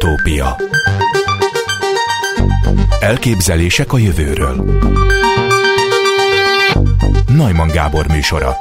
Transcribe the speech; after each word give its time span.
Utópia. 0.00 0.56
Elképzelések 3.00 3.92
a 3.92 3.98
jövőről. 3.98 4.64
Najman 7.26 7.68
Gábor 7.68 8.06
műsora. 8.06 8.56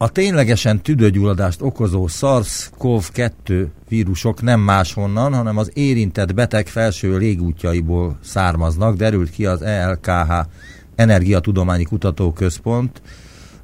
A 0.00 0.08
ténylegesen 0.08 0.82
tüdőgyulladást 0.82 1.62
okozó 1.62 2.06
SARS-CoV-2 2.08 3.66
vírusok 3.88 4.42
nem 4.42 4.60
máshonnan, 4.60 5.34
hanem 5.34 5.56
az 5.56 5.70
érintett 5.74 6.34
beteg 6.34 6.66
felső 6.66 7.16
légútjaiból 7.16 8.18
származnak, 8.22 8.96
derült 8.96 9.30
ki 9.30 9.46
az 9.46 9.62
ELKH 9.62 10.32
Energiatudományi 10.94 11.84
Kutatóközpont, 11.84 13.02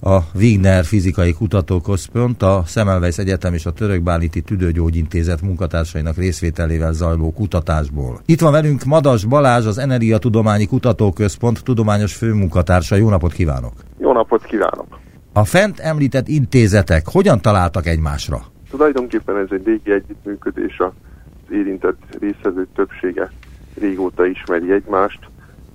a 0.07 0.23
Wigner 0.35 0.85
Fizikai 0.85 1.33
Kutatóközpont, 1.33 2.43
a 2.43 2.63
Semmelweis 2.67 3.19
Egyetem 3.19 3.55
és 3.55 3.67
a 3.67 3.73
Török 3.73 4.03
Báliti 4.03 4.41
Tüdőgyógyintézet 4.41 5.43
munkatársainak 5.43 6.17
részvételével 6.17 6.93
zajló 6.93 7.33
kutatásból. 7.33 8.21
Itt 8.27 8.41
van 8.41 8.53
velünk 8.53 8.85
Madas 8.85 9.25
Balázs, 9.25 9.67
az 9.67 9.79
Energiatudományi 9.79 10.67
Kutatóközpont 10.67 11.63
tudományos 11.63 12.15
főmunkatársa. 12.15 12.97
Jó 12.97 13.09
napot 13.09 13.33
kívánok! 13.33 13.73
Jó 13.99 14.13
napot 14.13 14.45
kívánok! 14.45 14.99
A 15.33 15.45
fent 15.45 15.79
említett 15.79 16.29
intézetek 16.29 17.09
hogyan 17.09 17.41
találtak 17.41 17.87
egymásra? 17.87 18.43
Tulajdonképpen 18.71 19.37
ez 19.37 19.49
egy 19.51 19.65
régi 19.65 19.93
együttműködés, 19.93 20.79
az 20.79 20.93
érintett 21.51 21.99
részvevők 22.21 22.69
többsége 22.75 23.31
régóta 23.81 24.27
ismeri 24.27 24.73
egymást, 24.73 25.19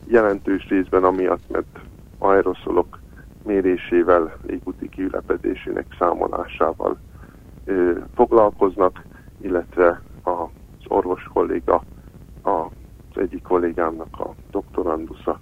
jelentős 0.07 0.67
részben 0.69 1.03
amiatt, 1.03 1.43
mert 1.47 1.79
aeroszolok 2.17 2.98
mérésével, 3.49 4.37
légúti 4.47 4.89
kiülepedésének 4.89 5.85
számolásával 5.99 6.97
ö, 7.65 7.91
foglalkoznak, 8.15 9.03
illetve 9.41 10.01
az 10.23 10.85
orvos 10.87 11.23
kolléga, 11.33 11.83
az 12.41 13.15
egyik 13.15 13.41
kollégámnak 13.41 14.19
a 14.19 14.35
doktorandusza, 14.51 15.39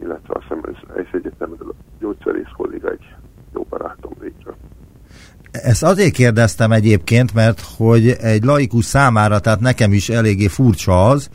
illetve 0.00 0.34
a 0.34 0.44
Szemmelweis 0.48 1.10
Egyetemről 1.12 1.68
a 1.68 1.74
gyógyszerész 2.00 2.52
kolléga 2.56 2.90
egy 2.90 3.14
jó 3.54 3.66
barátom 3.68 4.12
végről. 4.20 4.56
Ezt 5.50 5.82
azért 5.82 6.12
kérdeztem 6.12 6.72
egyébként, 6.72 7.34
mert 7.34 7.60
hogy 7.76 8.08
egy 8.08 8.44
laikus 8.44 8.84
számára, 8.84 9.38
tehát 9.38 9.60
nekem 9.60 9.92
is 9.92 10.08
eléggé 10.08 10.46
furcsa 10.46 11.08
az, 11.08 11.30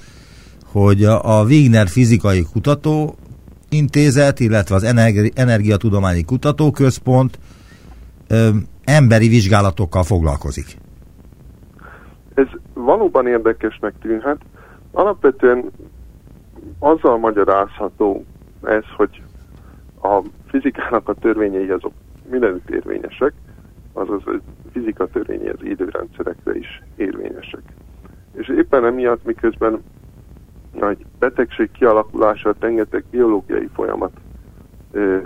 hogy 0.65 1.03
a 1.03 1.43
Wigner 1.43 1.87
Fizikai 1.87 2.43
Kutató 2.51 3.15
Intézet, 3.69 4.39
illetve 4.39 4.75
az 4.75 4.83
Energi 4.83 5.31
Energiatudományi 5.35 6.23
Kutatóközpont 6.23 7.39
ö, 8.27 8.49
emberi 8.83 9.27
vizsgálatokkal 9.27 10.03
foglalkozik. 10.03 10.77
Ez 12.33 12.47
valóban 12.73 13.27
érdekesnek 13.27 13.93
tűnhet. 14.01 14.37
Alapvetően 14.91 15.71
azzal 16.79 17.17
magyarázható 17.17 18.25
ez, 18.63 18.83
hogy 18.97 19.21
a 20.01 20.21
fizikának 20.47 21.09
a 21.09 21.13
törvényei 21.13 21.69
azok 21.69 21.93
mindenütt 22.29 22.69
érvényesek, 22.69 23.33
azaz 23.93 24.21
a 24.25 24.39
fizika 24.71 25.07
törvényei 25.07 25.47
az 25.47 25.63
időrendszerekre 25.63 26.55
is 26.55 26.81
érvényesek. 26.95 27.61
És 28.33 28.47
éppen 28.47 28.85
emiatt, 28.85 29.25
miközben 29.25 29.83
nagy 30.73 31.05
betegség 31.19 31.71
kialakulása 31.71 32.55
rengeteg 32.59 33.05
biológiai 33.09 33.69
folyamat 33.73 34.11
ö, 34.91 35.17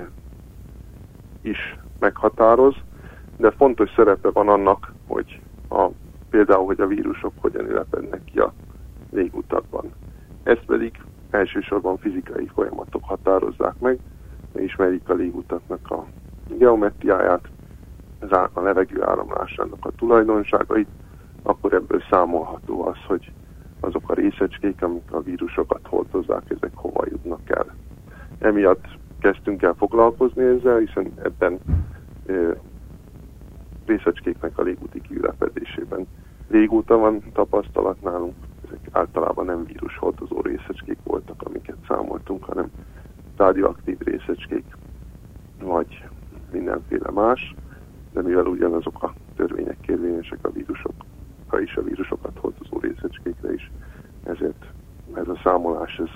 is 1.42 1.78
meghatároz, 2.00 2.76
de 3.38 3.52
fontos 3.52 3.90
szerepe 3.96 4.30
van 4.30 4.48
annak, 4.48 4.94
hogy 5.08 5.42
a, 5.70 5.88
például, 6.30 6.66
hogy 6.66 6.82
a 6.82 6.88
vírusok 6.88 7.34
hogyan 7.38 7.66
ülepednek 7.66 8.24
ki 8.24 8.40
a 8.40 8.54
légutakban. 9.12 9.92
Ezt 10.44 10.66
pedig 10.66 11.02
elsősorban 11.30 11.98
fizikai 11.98 12.48
folyamatok 12.54 13.04
határozzák 13.04 13.80
meg, 13.80 14.00
ismerik 14.56 15.10
a 15.10 15.14
légutaknak 15.14 15.92
a 15.92 16.06
geometriáját, 16.48 17.48
a 18.54 18.62
levegő 18.62 19.04
áramlásának 19.04 19.86
a 19.86 19.92
tulajdonságait, 19.92 20.88
akkor 21.44 21.74
ebből 21.74 22.04
számolható 22.10 22.86
az, 22.86 22.98
hogy 23.08 23.32
azok 23.82 24.10
a 24.10 24.14
részecskék, 24.14 24.82
amik 24.82 25.12
a 25.12 25.22
vírusokat 25.22 25.88
hordozzák, 25.88 26.44
ezek 26.50 26.72
hova 26.74 27.04
jutnak 27.10 27.50
el. 27.50 27.76
Emiatt 28.40 28.86
kezdtünk 29.20 29.62
el 29.62 29.74
foglalkozni 29.74 30.44
ezzel, 30.44 30.78
hiszen 30.78 31.14
ebben 31.24 31.60
e, 32.26 32.34
részecskéknek 33.86 34.58
a 34.58 34.62
légúti 34.62 35.02
kiülepedésében 35.02 36.08
régóta 36.50 36.98
van 36.98 37.24
tapasztalat 37.34 38.02
nálunk, 38.02 38.36
ezek 38.66 38.80
általában 38.92 39.46
nem 39.46 39.66
vírushordozó 39.66 40.42
részecskék 40.42 40.98
voltak, 41.04 41.42
amiket 41.42 41.78
számoltunk, 41.88 42.44
hanem 42.44 42.72
radioaktív 43.38 43.98
részecskék, 44.00 44.66
vagy 45.62 46.06
mindenféle 46.52 47.12
más, 47.12 47.56
de 48.14 48.22
mivel 48.22 48.46
ugyanazok 48.46 49.04
a 49.04 49.14
törvények 49.36 49.78
kérvényesek 49.82 50.40
a 50.42 50.52
vírusokra 51.52 51.60
is, 51.62 51.76
a 51.76 51.84
vírusokat 51.84 52.38
hordozó 52.40 52.80
részecskékre 52.80 53.54
is, 53.54 53.72
ezért 54.24 54.66
ez 55.14 55.28
a 55.28 55.40
számolás 55.44 55.98
ez 55.98 56.10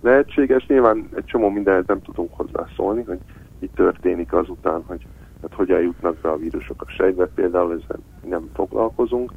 lehetséges. 0.00 0.66
Nyilván 0.66 1.08
egy 1.14 1.24
csomó 1.24 1.48
mindenhez 1.48 1.86
nem 1.86 2.02
tudunk 2.02 2.30
hozzászólni, 2.32 3.02
hogy 3.02 3.18
mi 3.58 3.70
történik 3.74 4.32
azután, 4.32 4.82
hogy 4.86 5.06
hát 5.42 5.54
hogyan 5.54 5.80
jutnak 5.80 6.16
be 6.16 6.28
a 6.28 6.36
vírusok 6.36 6.82
a 6.82 6.90
sejtbe, 6.90 7.26
például 7.26 7.72
ezzel 7.72 7.98
nem 8.28 8.50
foglalkozunk, 8.54 9.32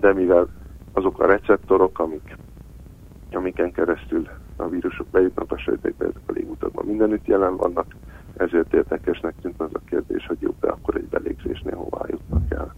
de 0.00 0.12
mivel 0.12 0.48
azok 0.92 1.20
a 1.20 1.26
receptorok, 1.26 1.98
amik, 1.98 2.36
amiken 3.32 3.72
keresztül 3.72 4.28
a 4.56 4.68
vírusok 4.68 5.06
bejutnak 5.06 5.52
a 5.52 5.58
sejtekbe, 5.58 6.04
ezek 6.04 6.22
a 6.26 6.32
légutakban 6.32 6.86
mindenütt 6.86 7.26
jelen 7.26 7.56
vannak, 7.56 7.86
ezért 8.36 8.74
érdekesnek 8.74 9.34
tűnt 9.42 9.60
az 9.60 9.70
a 9.72 9.80
kérdés, 9.84 10.26
hogy 10.26 10.40
jó, 10.40 10.54
de 10.60 10.68
akkor 10.68 10.96
egy 10.96 11.08
belégzésnél 11.08 11.76
hová 11.76 12.04
jutnak 12.08 12.42
el. 12.48 12.74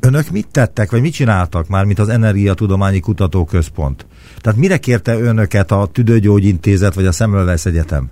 Önök 0.00 0.30
mit 0.32 0.50
tettek, 0.50 0.90
vagy 0.90 1.00
mit 1.00 1.12
csináltak 1.12 1.68
már, 1.68 1.84
mint 1.84 1.98
az 1.98 2.08
Energiatudományi 2.08 3.00
Kutatóközpont? 3.00 4.06
Tehát 4.40 4.58
mire 4.58 4.78
kérte 4.78 5.18
önöket 5.18 5.70
a 5.70 5.86
Tüdőgyógyintézet, 5.92 6.94
vagy 6.94 7.06
a 7.06 7.12
Semmelweis 7.12 7.66
Egyetem? 7.66 8.10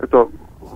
Hát 0.00 0.12
a 0.12 0.28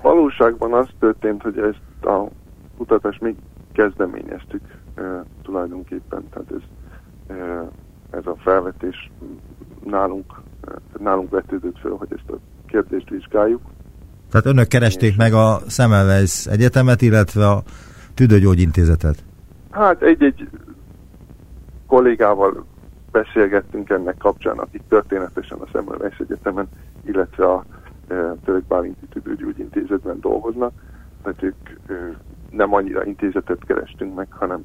valóságban 0.03 0.73
az 0.73 0.87
történt, 0.99 1.43
hogy 1.43 1.59
ezt 1.59 2.05
a 2.05 2.29
kutatást 2.77 3.21
még 3.21 3.35
kezdeményeztük 3.73 4.63
e, 4.95 5.25
tulajdonképpen, 5.43 6.25
tehát 6.31 6.51
ez, 6.51 6.63
e, 7.37 7.69
ez 8.11 8.27
a 8.27 8.37
felvetés 8.39 9.11
nálunk, 9.85 10.43
e, 10.69 10.73
nálunk 10.99 11.31
vetődött 11.31 11.79
föl, 11.79 11.97
hogy 11.97 12.09
ezt 12.11 12.31
a 12.31 12.39
kérdést 12.67 13.09
vizsgáljuk, 13.09 13.61
tehát 14.31 14.47
önök 14.47 14.69
keresték 14.69 15.17
meg 15.17 15.33
a 15.33 15.61
Semmelweis 15.69 16.47
Egyetemet, 16.47 17.03
illetve 17.03 17.49
a 17.49 17.63
Tüdőgyógyintézetet? 18.15 19.25
Hát 19.77 20.03
egy-egy 20.03 20.49
kollégával 21.87 22.65
beszélgettünk 23.11 23.91
ennek 23.91 24.17
kapcsán, 24.19 24.59
akik 24.59 24.83
történetesen 24.89 25.59
a 25.59 25.67
Semmelweis 25.67 26.19
Egyetemen, 26.19 26.69
illetve 27.05 27.53
a 27.53 27.65
e, 28.09 28.35
Török 28.45 28.65
Bálinti 28.65 29.07
Tüdőgyógyintézetben 29.07 30.21
dolgoznak. 30.21 30.73
Tehát 31.23 31.43
ők 31.43 31.69
e, 31.89 32.17
nem 32.51 32.75
annyira 32.75 33.05
intézetet 33.05 33.65
kerestünk 33.65 34.15
meg, 34.15 34.27
hanem, 34.31 34.65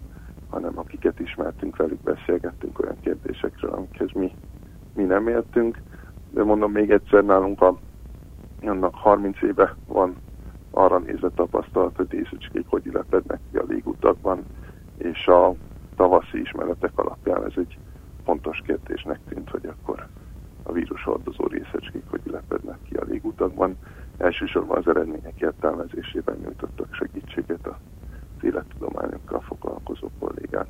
hanem 0.49 0.77
akiket 0.77 1.19
ismertünk 1.19 1.75
velük, 1.75 1.99
beszélgettünk 1.99 2.79
olyan 2.79 2.99
kérdésekről, 3.01 3.71
amikhez 3.71 4.09
mi, 4.13 4.35
mi 4.93 5.03
nem 5.03 5.27
értünk. 5.27 5.77
De 6.29 6.43
mondom 6.43 6.71
még 6.71 6.91
egyszer, 6.91 7.23
nálunk 7.23 7.61
a 7.61 7.77
annak 8.61 8.95
30 8.95 9.41
éve 9.41 9.75
van 9.87 10.15
arra 10.71 10.99
nézve 10.99 11.29
tapasztalat, 11.29 11.95
hogy 11.95 12.11
részecskék 12.11 12.65
hogy 12.67 12.85
ülepednek 12.85 13.39
ki 13.51 13.57
a 13.57 13.63
légutakban, 13.67 14.43
és 15.01 15.27
a 15.27 15.53
tavaszi 15.95 16.39
ismeretek 16.39 16.91
alapján 16.95 17.45
ez 17.45 17.53
egy 17.55 17.77
fontos 18.25 18.61
kérdésnek 18.65 19.19
tűnt, 19.29 19.49
hogy 19.49 19.65
akkor 19.65 20.07
a 20.63 20.71
vírus 20.71 21.03
hordozó 21.03 21.47
részecskék 21.47 22.03
hogy 22.07 22.21
ülepednek 22.27 22.77
ki 22.89 22.95
a 22.95 23.03
légutakban. 23.09 23.77
Elsősorban 24.17 24.77
az 24.77 24.87
eredmények 24.87 25.33
értelmezésében 25.39 26.37
nyújtottak 26.43 26.87
segítséget 26.91 27.67
az 27.67 28.43
élettudományokkal 28.43 29.41
foglalkozó 29.41 30.09
kollégák. 30.19 30.67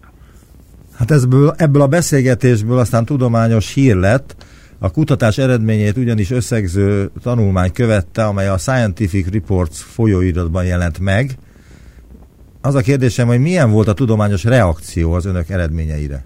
Hát 0.98 1.12
ebből, 1.12 1.54
ebből 1.58 1.82
a 1.82 1.88
beszélgetésből 1.88 2.78
aztán 2.78 3.06
tudományos 3.06 3.74
hír 3.74 3.96
lett, 3.96 4.36
a 4.80 4.92
kutatás 4.92 5.38
eredményét 5.38 5.98
ugyanis 5.98 6.32
összegző 6.32 7.12
tanulmány 7.22 7.72
követte, 7.72 8.26
amely 8.26 8.48
a 8.48 8.58
Scientific 8.58 9.32
Reports 9.32 9.78
folyóiratban 9.78 10.66
jelent 10.66 11.00
meg. 11.00 11.38
Az 12.62 12.76
a 12.76 12.82
kérdésem, 12.82 13.28
hogy 13.28 13.40
milyen 13.40 13.72
volt 13.72 13.88
a 13.88 13.94
tudományos 13.94 14.44
reakció 14.44 15.14
az 15.14 15.26
önök 15.26 15.50
eredményeire? 15.50 16.26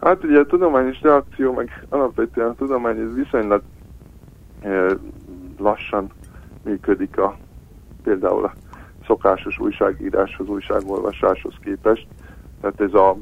Hát 0.00 0.24
ugye 0.24 0.38
a 0.38 0.46
tudományos 0.46 1.00
reakció, 1.00 1.52
meg 1.52 1.86
alapvetően 1.88 2.48
a 2.48 2.54
tudomány 2.54 2.98
ez 2.98 3.14
viszonylag 3.14 3.62
e, 4.62 4.86
lassan 5.58 6.10
működik 6.64 7.18
a 7.18 7.36
például 8.02 8.44
a 8.44 8.52
szokásos 9.06 9.58
újságíráshoz, 9.58 10.48
újságolvasáshoz 10.48 11.54
képest. 11.62 12.06
Tehát 12.60 12.80
ez 12.80 12.92
a 12.94 13.16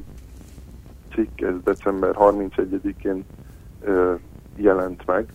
cikk 1.14 1.40
ez 1.40 1.54
december 1.64 2.14
31-én 2.14 3.24
jelent 4.56 5.06
meg. 5.06 5.26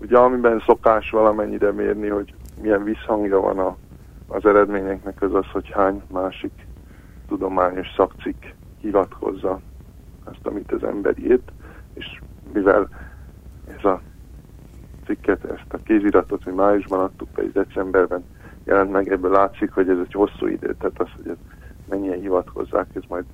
Ugye 0.00 0.18
amiben 0.18 0.62
szokás 0.66 1.10
valamennyire 1.10 1.72
mérni, 1.72 2.08
hogy 2.08 2.34
milyen 2.60 2.84
visszhangja 2.84 3.40
van 3.40 3.58
a, 3.58 3.76
az 4.28 4.46
eredményeknek, 4.46 5.22
az 5.22 5.34
az, 5.34 5.46
hogy 5.52 5.70
hány 5.70 6.02
másik 6.12 6.66
tudományos 7.28 7.86
szakcikk 7.96 8.44
hivatkozza 8.80 9.60
azt, 10.24 10.46
amit 10.46 10.72
az 10.72 10.84
ember 10.84 11.18
írt, 11.18 11.52
és 11.94 12.20
mivel 12.52 12.88
ez 13.76 13.84
a 13.84 14.00
cikket, 15.06 15.44
ezt 15.44 15.72
a 15.72 15.76
kéziratot 15.84 16.44
mi 16.44 16.52
májusban 16.52 17.00
adtuk 17.00 17.28
be, 17.28 17.42
decemberben 17.52 18.24
jelent 18.64 18.90
meg, 18.90 19.08
ebből 19.08 19.30
látszik, 19.30 19.72
hogy 19.72 19.88
ez 19.88 19.98
egy 19.98 20.12
hosszú 20.12 20.46
idő, 20.46 20.74
tehát 20.78 21.00
az, 21.00 21.08
hogy 21.16 21.28
ez 21.28 21.36
mennyien 21.88 22.20
hivatkozzák, 22.20 22.86
ez 22.94 23.02
majd 23.08 23.24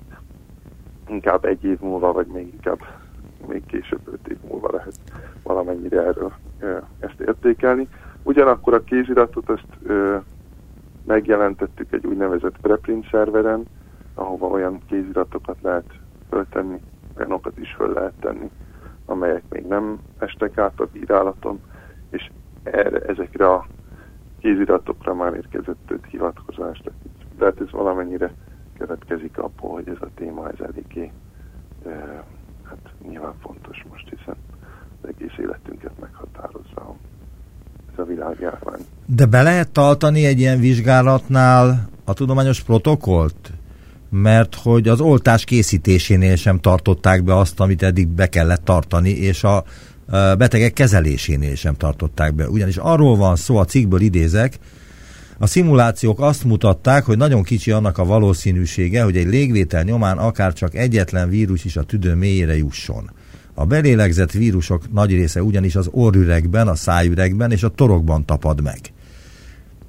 inkább 1.07 1.45
egy 1.45 1.63
év 1.63 1.79
múlva, 1.79 2.11
vagy 2.11 2.27
még 2.27 2.53
inkább 2.53 2.79
még 3.47 3.65
később 3.65 4.01
öt 4.05 4.27
év 4.27 4.37
múlva 4.47 4.71
lehet 4.71 4.99
valamennyire 5.43 6.01
erről 6.01 6.33
ezt 6.99 7.19
értékelni. 7.19 7.87
Ugyanakkor 8.23 8.73
a 8.73 8.83
kéziratot 8.83 9.49
ezt 9.49 9.89
megjelentettük 11.05 11.91
egy 11.91 12.05
úgynevezett 12.05 12.57
preprint 12.61 13.09
szerveren, 13.11 13.63
ahova 14.13 14.47
olyan 14.47 14.81
kéziratokat 14.87 15.57
lehet 15.61 15.85
föltenni, 16.29 16.79
olyanokat 17.17 17.57
is 17.57 17.73
föl 17.73 17.93
lehet 17.93 18.13
tenni, 18.19 18.49
amelyek 19.05 19.43
még 19.49 19.65
nem 19.65 19.99
estek 20.17 20.57
át 20.57 20.79
a 20.79 20.87
bírálaton, 20.91 21.61
és 22.09 22.31
erre, 22.63 22.99
ezekre 22.99 23.51
a 23.51 23.65
kéziratokra 24.39 25.13
már 25.13 25.33
érkezett 25.33 25.77
több 25.87 26.05
hivatkozást. 26.05 26.91
Tehát 27.37 27.61
ez 27.61 27.71
valamennyire 27.71 28.33
következik 28.77 29.37
abból, 29.37 29.71
hogy 29.71 29.87
ez 29.87 30.01
a 30.01 30.09
téma 30.15 30.49
ez 30.49 30.59
eléggé 30.59 31.11
e, 31.85 32.23
hát 32.63 32.93
nyilván 33.07 33.33
fontos 33.39 33.85
most, 33.89 34.09
hiszen 34.09 34.35
az 35.01 35.09
egész 35.09 35.37
életünket 35.37 35.99
meghatározza 35.99 36.95
a 37.97 38.05
világjárvány. 38.05 38.79
De 39.05 39.25
be 39.25 39.41
lehet 39.41 39.69
tartani 39.69 40.25
egy 40.25 40.39
ilyen 40.39 40.59
vizsgálatnál 40.59 41.89
a 42.03 42.13
tudományos 42.13 42.61
protokollt? 42.61 43.51
Mert 44.09 44.55
hogy 44.55 44.87
az 44.87 44.99
oltás 44.99 45.43
készítésénél 45.43 46.35
sem 46.35 46.59
tartották 46.59 47.23
be 47.23 47.37
azt, 47.37 47.59
amit 47.59 47.83
eddig 47.83 48.07
be 48.07 48.27
kellett 48.27 48.63
tartani, 48.63 49.09
és 49.09 49.43
a 49.43 49.63
betegek 50.37 50.73
kezelésénél 50.73 51.55
sem 51.55 51.75
tartották 51.75 52.33
be. 52.33 52.49
Ugyanis 52.49 52.77
arról 52.77 53.15
van 53.15 53.35
szó, 53.35 53.57
a 53.57 53.65
cikkből 53.65 54.01
idézek, 54.01 54.59
a 55.37 55.47
szimulációk 55.47 56.19
azt 56.19 56.43
mutatták, 56.43 57.03
hogy 57.03 57.17
nagyon 57.17 57.43
kicsi 57.43 57.71
annak 57.71 57.97
a 57.97 58.05
valószínűsége, 58.05 59.03
hogy 59.03 59.17
egy 59.17 59.27
légvétel 59.27 59.83
nyomán 59.83 60.17
akár 60.17 60.53
csak 60.53 60.75
egyetlen 60.75 61.29
vírus 61.29 61.65
is 61.65 61.77
a 61.77 61.83
tüdő 61.83 62.13
mélyére 62.13 62.57
jusson. 62.57 63.11
A 63.55 63.65
belélegzett 63.65 64.31
vírusok 64.31 64.91
nagy 64.91 65.11
része 65.11 65.43
ugyanis 65.43 65.75
az 65.75 65.89
orrüregben, 65.91 66.67
a 66.67 66.75
szájüregben 66.75 67.51
és 67.51 67.63
a 67.63 67.69
torokban 67.69 68.25
tapad 68.25 68.61
meg. 68.63 68.79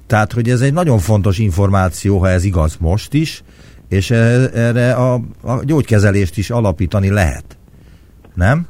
Tehát, 0.07 0.31
hogy 0.31 0.49
ez 0.49 0.61
egy 0.61 0.73
nagyon 0.73 0.97
fontos 0.97 1.39
információ, 1.39 2.17
ha 2.17 2.29
ez 2.29 2.43
igaz 2.43 2.77
most 2.77 3.13
is, 3.13 3.43
és 3.89 4.11
e- 4.11 4.49
erre 4.53 4.93
a, 4.93 5.13
a 5.43 5.63
gyógykezelést 5.63 6.37
is 6.37 6.49
alapítani 6.49 7.09
lehet. 7.09 7.57
Nem? 8.33 8.67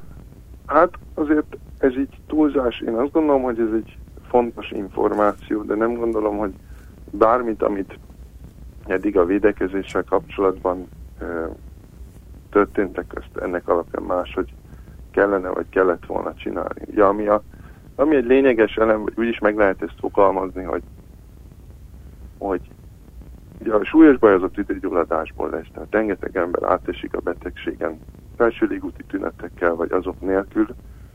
Hát 0.66 0.90
azért 1.14 1.58
ez 1.78 1.92
így 1.98 2.20
túlzás. 2.28 2.84
Én 2.88 2.94
azt 2.94 3.12
gondolom, 3.12 3.42
hogy 3.42 3.60
ez 3.60 3.74
egy 3.76 3.98
fontos 4.30 4.72
információ, 4.72 5.64
de 5.64 5.76
nem 5.76 5.94
gondolom, 5.94 6.38
hogy 6.38 6.54
bármit, 7.12 7.64
amit 7.64 8.00
eddig 8.86 9.18
a 9.18 9.26
védekezéssel 9.26 10.04
kapcsolatban 10.04 10.88
e, 11.20 11.26
történtek, 12.50 13.14
ezt 13.16 13.44
ennek 13.44 13.68
alapján 13.68 14.04
máshogy 14.04 14.54
kellene, 15.18 15.50
vagy 15.50 15.70
kellett 15.70 16.06
volna 16.06 16.34
csinálni. 16.34 16.82
Ugye, 16.86 17.04
ami, 17.04 17.28
a, 17.28 17.44
ami 17.96 18.16
egy 18.16 18.26
lényeges 18.26 18.76
elem, 18.76 19.04
vagy 19.04 19.14
úgyis 19.16 19.40
meg 19.40 19.58
lehet 19.58 19.82
ezt 19.82 20.00
fogalmazni, 20.00 20.64
hogy, 20.64 20.84
hogy 22.38 22.62
ugye 23.60 23.74
a 23.74 23.86
súlyos 23.86 24.18
baj 24.18 24.34
az 24.34 24.44
a 24.44 24.50
tüdőgyulladásból 24.50 25.50
lesz, 25.50 25.68
tehát 25.74 25.92
rengeteg 25.92 26.38
ember 26.38 26.64
átesik 26.64 27.14
a 27.14 27.20
betegségen 27.20 28.00
felső 28.36 28.66
légúti 28.66 29.04
tünetekkel, 29.04 29.76
vagy 29.76 29.92
azok 29.92 30.22
nélkül, 30.22 30.68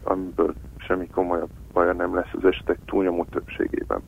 amiből 0.02 0.54
semmi 0.76 1.08
komolyabb 1.08 1.50
baja 1.72 1.92
nem 1.92 2.14
lesz 2.14 2.32
az 2.32 2.44
esetek 2.44 2.78
túlnyomó 2.84 3.24
többségében. 3.24 4.00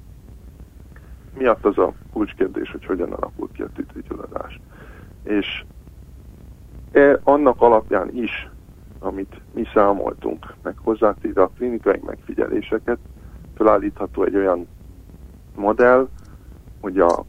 Miatt 1.38 1.64
az 1.64 1.78
a 1.78 1.92
kulcskérdés, 2.12 2.70
hogy 2.70 2.84
hogyan 2.84 3.12
alakul 3.12 3.48
ki 3.52 3.62
a 3.62 3.68
tüdőgyulladás. 3.74 4.60
És 5.22 5.64
e, 6.92 7.20
annak 7.22 7.60
alapján 7.60 8.10
is, 8.16 8.48
amit 9.04 9.40
mi 9.54 9.64
számoltunk, 9.74 10.54
meg 10.62 10.74
hozzátéve 10.82 11.42
a 11.42 11.50
klinikai 11.56 12.00
megfigyeléseket, 12.06 12.98
felállítható 13.56 14.22
egy 14.22 14.36
olyan 14.36 14.66
modell, 15.56 16.08
hogy 16.80 16.98
a 16.98 17.24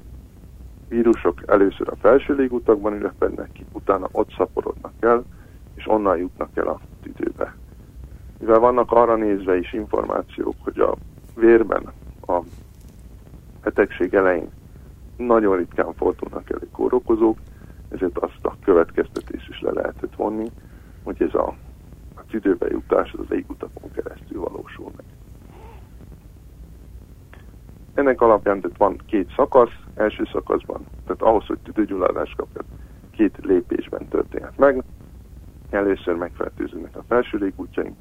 vírusok 0.87 1.41
először 1.45 1.87
a 1.89 1.95
felső 1.95 2.33
légutakban 2.35 2.93
ülepednek 2.93 3.51
ki, 3.51 3.65
utána 3.71 4.07
ott 4.11 4.33
szaporodnak 4.37 4.93
el, 4.99 5.23
és 5.75 5.87
onnan 5.87 6.17
jutnak 6.17 6.49
el 6.53 6.67
a 6.67 6.79
tüdőbe. 7.01 7.55
Mivel 8.39 8.59
vannak 8.59 8.91
arra 8.91 9.15
nézve 9.15 9.57
is 9.57 9.73
információk, 9.73 10.55
hogy 10.59 10.79
a 10.79 10.95
vérben 11.35 11.91
a 12.27 12.39
betegség 13.63 14.13
elején 14.13 14.49
nagyon 15.17 15.57
ritkán 15.57 15.93
fordulnak 15.93 16.49
elő 16.49 16.67
kórokozók, 16.71 17.37
ezért 17.89 18.17
azt 18.17 18.39
a 18.41 18.55
következtetés 18.63 19.47
is 19.49 19.61
le 19.61 19.71
lehetett 19.71 20.15
vonni, 20.15 20.51
hogy 21.03 21.21
ez 21.21 21.33
a, 21.33 21.55
a 22.25 22.31
tüdőbe 22.31 22.67
jutás 22.69 23.13
az 23.13 23.35
égutakon 23.35 23.91
keresztül 23.91 24.39
valósul 24.39 24.91
meg. 24.95 25.05
Ennek 27.93 28.21
alapján 28.21 28.61
tehát 28.61 28.77
van 28.77 28.97
két 29.05 29.33
szakasz, 29.35 29.73
első 29.95 30.23
szakaszban, 30.31 30.85
tehát 31.05 31.21
ahhoz, 31.21 31.45
hogy 31.45 31.59
tüdőgyulladás 31.63 32.33
kapjon, 32.37 32.65
két 33.11 33.37
lépésben 33.41 34.07
történhet 34.07 34.57
meg. 34.57 34.83
Először 35.69 36.15
megfertőződnek 36.15 36.97
a 36.97 37.03
felső 37.07 37.37
légútjaink, 37.37 37.95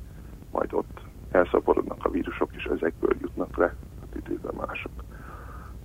majd 0.50 0.72
ott 0.72 1.00
elszaporodnak 1.30 2.04
a 2.04 2.10
vírusok, 2.10 2.50
és 2.56 2.64
ezekből 2.64 3.16
jutnak 3.20 3.56
le 3.56 3.74
a 4.02 4.06
tüdőbe 4.12 4.50
mások. 4.66 4.92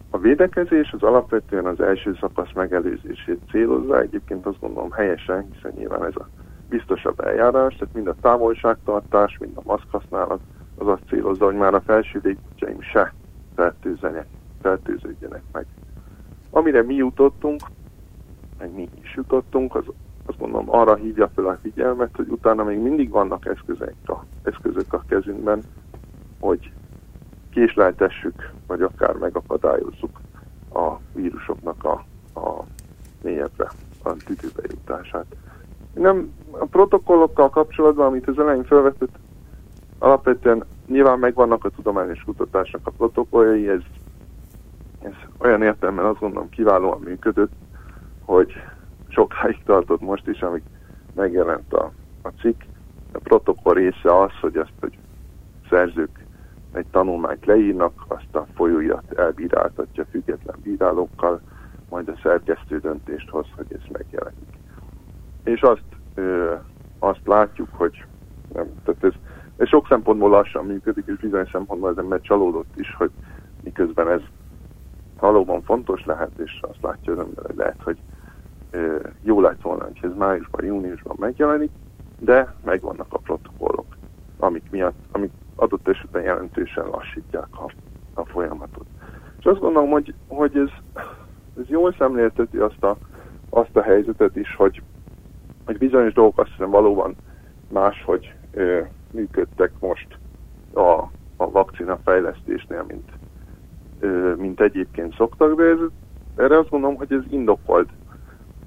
A 0.09 0.17
védekezés 0.17 0.91
az 0.91 1.03
alapvetően 1.03 1.65
az 1.65 1.79
első 1.79 2.17
szakasz 2.19 2.53
megelőzését 2.53 3.39
célozza, 3.49 3.99
egyébként 3.99 4.45
azt 4.45 4.59
gondolom 4.59 4.91
helyesen, 4.91 5.49
hiszen 5.51 5.71
nyilván 5.75 6.05
ez 6.05 6.15
a 6.15 6.27
biztosabb 6.69 7.19
eljárás, 7.19 7.75
tehát 7.75 7.93
mind 7.93 8.07
a 8.07 8.15
távolságtartás, 8.21 9.37
mind 9.37 9.57
a 9.57 9.61
maszk 9.65 9.85
használat 9.91 10.39
az 10.77 10.87
azt 10.87 11.07
célozza, 11.07 11.45
hogy 11.45 11.55
már 11.55 11.73
a 11.73 11.81
felső 11.81 12.19
légútjaim 12.23 12.81
se 12.81 13.13
fertőzzenek, 13.55 14.27
fertőződjenek 14.61 15.41
meg. 15.51 15.65
Amire 16.49 16.83
mi 16.83 16.95
jutottunk, 16.95 17.61
meg 18.57 18.73
mi 18.73 18.89
is 19.01 19.15
jutottunk, 19.15 19.75
az 19.75 19.83
azt 20.25 20.39
mondom, 20.39 20.69
arra 20.69 20.95
hívja 20.95 21.29
fel 21.35 21.45
a 21.45 21.57
figyelmet, 21.61 22.15
hogy 22.15 22.27
utána 22.29 22.63
még 22.63 22.79
mindig 22.79 23.09
vannak 23.09 23.45
eszközök 23.45 23.93
a, 24.05 24.23
eszközök 24.43 24.93
a 24.93 25.03
kezünkben, 25.07 25.63
hogy 26.39 26.71
késleltessük, 27.49 28.51
vagy 28.67 28.81
akár 28.81 29.15
megakadályozzuk 29.15 30.19
a 30.73 30.95
vírusoknak 31.13 31.83
a, 31.83 32.05
a 32.39 32.63
mélyebbre, 33.21 33.69
a 34.03 34.13
tüdőbe 34.13 34.61
jutását. 34.69 35.25
Nem, 35.93 36.33
a 36.51 36.65
protokollokkal 36.65 37.49
kapcsolatban, 37.49 38.05
amit 38.05 38.27
az 38.27 38.39
elején 38.39 38.63
felvetett, 38.63 39.15
alapvetően 39.99 40.63
nyilván 40.87 41.19
megvannak 41.19 41.65
a 41.65 41.69
tudományos 41.69 42.23
kutatásnak 42.23 42.87
a 42.87 42.91
protokolljai, 42.91 43.69
ez, 43.69 43.81
ez 45.01 45.13
olyan 45.37 45.61
értelemben 45.61 46.05
azt 46.05 46.19
gondolom 46.19 46.49
kiválóan 46.49 47.01
működött, 47.01 47.51
hogy 48.25 48.53
sokáig 49.07 49.63
tartott 49.63 50.01
most 50.01 50.27
is, 50.27 50.41
amíg 50.41 50.63
megjelent 51.15 51.73
a, 51.73 51.91
a 52.21 52.29
cikk. 52.41 52.61
A 53.11 53.19
protokoll 53.23 53.73
része 53.73 54.21
az, 54.21 54.31
hogy 54.41 54.57
azt, 54.57 54.73
hogy 54.79 54.97
szerzők 55.69 56.25
egy 56.73 56.85
tanulmányt 56.91 57.45
leírnak, 57.45 58.05
azt 58.07 58.35
a 58.35 58.45
folyóirat 58.55 59.11
elbíráltatja 59.17 60.05
független 60.11 60.55
bírálókkal, 60.63 61.41
majd 61.89 62.07
a 62.07 62.19
szerkesztő 62.23 62.79
döntést 62.79 63.29
hoz, 63.29 63.45
hogy 63.55 63.65
ez 63.73 63.91
megjelenik. 63.91 64.58
És 65.43 65.61
azt, 65.61 65.83
ö, 66.15 66.53
azt 66.99 67.27
látjuk, 67.27 67.69
hogy 67.71 68.05
nem, 68.53 68.65
tehát 68.83 69.03
ez, 69.03 69.13
ez 69.57 69.67
sok 69.67 69.87
szempontból 69.87 70.29
lassan 70.29 70.65
működik, 70.65 71.03
és 71.07 71.15
bizonyos 71.15 71.49
szempontból 71.49 71.89
az 71.89 71.97
ember 71.97 72.21
csalódott 72.21 72.75
is, 72.75 72.95
hogy 72.95 73.11
miközben 73.63 74.09
ez 74.09 74.21
valóban 75.19 75.61
fontos 75.61 76.05
lehet, 76.05 76.31
és 76.37 76.59
azt 76.61 76.81
látja 76.81 77.13
az 77.13 77.19
ember, 77.19 77.45
hogy 77.45 77.55
lehet, 77.55 77.81
hogy 77.83 77.97
jó 79.21 79.41
lett 79.41 79.61
volna, 79.61 79.83
hogy 79.83 79.99
ez 80.01 80.17
májusban, 80.17 80.65
júniusban 80.65 81.15
megjelenik, 81.19 81.71
de 82.19 82.55
megvannak 82.63 83.13
a 83.13 83.17
protokollok, 83.17 83.97
amik 84.37 84.63
miatt, 84.71 84.97
amik 85.11 85.31
adott 85.55 85.87
esetben 85.87 86.23
jelentősen 86.23 86.85
lassítják 86.87 87.47
a, 87.51 87.71
a 88.13 88.25
folyamatot. 88.25 88.85
És 89.39 89.45
azt 89.45 89.59
gondolom, 89.59 89.89
hogy, 89.89 90.13
hogy 90.27 90.57
ez, 90.57 91.03
ez 91.59 91.67
jól 91.67 91.95
szemlélteti 91.97 92.57
azt 92.57 92.83
a, 92.83 92.97
azt 93.49 93.75
a 93.75 93.81
helyzetet 93.81 94.35
is, 94.35 94.55
hogy 94.55 94.81
hogy 95.69 95.77
bizonyos 95.77 96.13
dolgok 96.13 96.39
azt 96.39 96.49
hiszem 96.49 96.69
valóban 96.69 97.15
máshogy 97.71 98.33
ö, 98.53 98.81
működtek 99.11 99.71
most 99.79 100.07
a, 100.73 100.89
a 101.37 101.51
vakcina 101.51 101.97
fejlesztésnél, 102.03 102.85
mint, 102.87 103.09
ö, 103.99 104.33
mint 104.35 104.61
egyébként 104.61 105.15
szoktak, 105.15 105.55
de 105.55 105.63
ez, 105.63 105.77
erre 106.35 106.57
azt 106.57 106.69
gondolom, 106.69 106.95
hogy 106.95 107.13
ez 107.13 107.21
indokolt. 107.29 107.89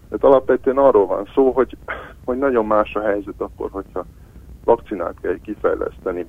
Tehát 0.09 0.25
alapvetően 0.25 0.79
arról 0.79 1.07
van 1.07 1.29
szó, 1.35 1.51
hogy, 1.51 1.77
hogy 2.25 2.39
nagyon 2.39 2.67
más 2.67 2.95
a 2.95 3.01
helyzet 3.01 3.41
akkor, 3.41 3.71
hogyha 3.71 4.05
vakcinát 4.65 5.15
kell 5.21 5.39
kifejleszteni 5.43 6.27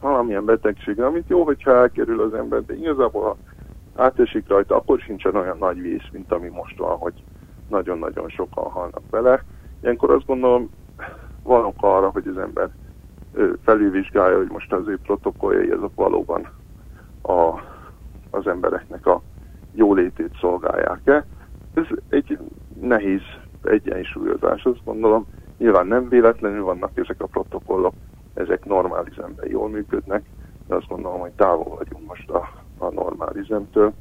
valamilyen 0.00 0.44
betegségre, 0.44 1.06
amit 1.06 1.28
jó, 1.28 1.44
hogyha 1.44 1.76
elkerül 1.76 2.20
az 2.20 2.34
ember, 2.34 2.64
de 2.64 2.74
igazából 2.74 3.22
ha 3.22 3.36
átesik 4.02 4.48
rajta, 4.48 4.76
akkor 4.76 5.00
sincsen 5.00 5.36
olyan 5.36 5.58
nagy 5.58 5.80
vész, 5.80 6.08
mint 6.12 6.32
ami 6.32 6.48
most 6.48 6.78
van, 6.78 6.96
hogy 6.96 7.24
nagyon-nagyon 7.68 8.28
sokan 8.28 8.70
halnak 8.70 9.02
bele. 9.10 9.44
Ilyenkor 9.82 10.10
azt 10.10 10.26
gondolom, 10.26 10.70
van 11.42 11.64
oka 11.64 11.96
arra, 11.96 12.10
hogy 12.10 12.26
az 12.26 12.38
ember 12.38 12.70
felülvizsgálja, 13.62 14.36
hogy 14.36 14.50
most 14.50 14.72
az 14.72 14.88
ő 14.88 14.98
protokolljai 14.98 15.70
azok 15.70 15.94
valóban 15.94 16.48
a, 17.22 17.60
az 18.30 18.46
embereknek 18.46 19.06
a 19.06 19.22
jólétét 19.72 20.36
szolgálják-e. 20.40 21.26
Ez 21.74 21.86
egy 22.08 22.38
nehéz 22.80 23.20
egyensúlyozás, 23.62 24.64
azt 24.64 24.84
gondolom. 24.84 25.26
Nyilván 25.58 25.86
nem 25.86 26.08
véletlenül 26.08 26.64
vannak 26.64 26.90
ezek 26.94 27.22
a 27.22 27.26
protokollok, 27.26 27.94
ezek 28.34 28.64
üzemben 29.08 29.48
jól 29.48 29.68
működnek, 29.68 30.24
de 30.66 30.74
azt 30.74 30.88
gondolom, 30.88 31.20
hogy 31.20 31.32
távol 31.32 31.76
vagyunk 31.76 32.06
most 32.06 32.30
a, 32.30 32.48
a 32.78 32.90
üzemtől, 33.34 33.92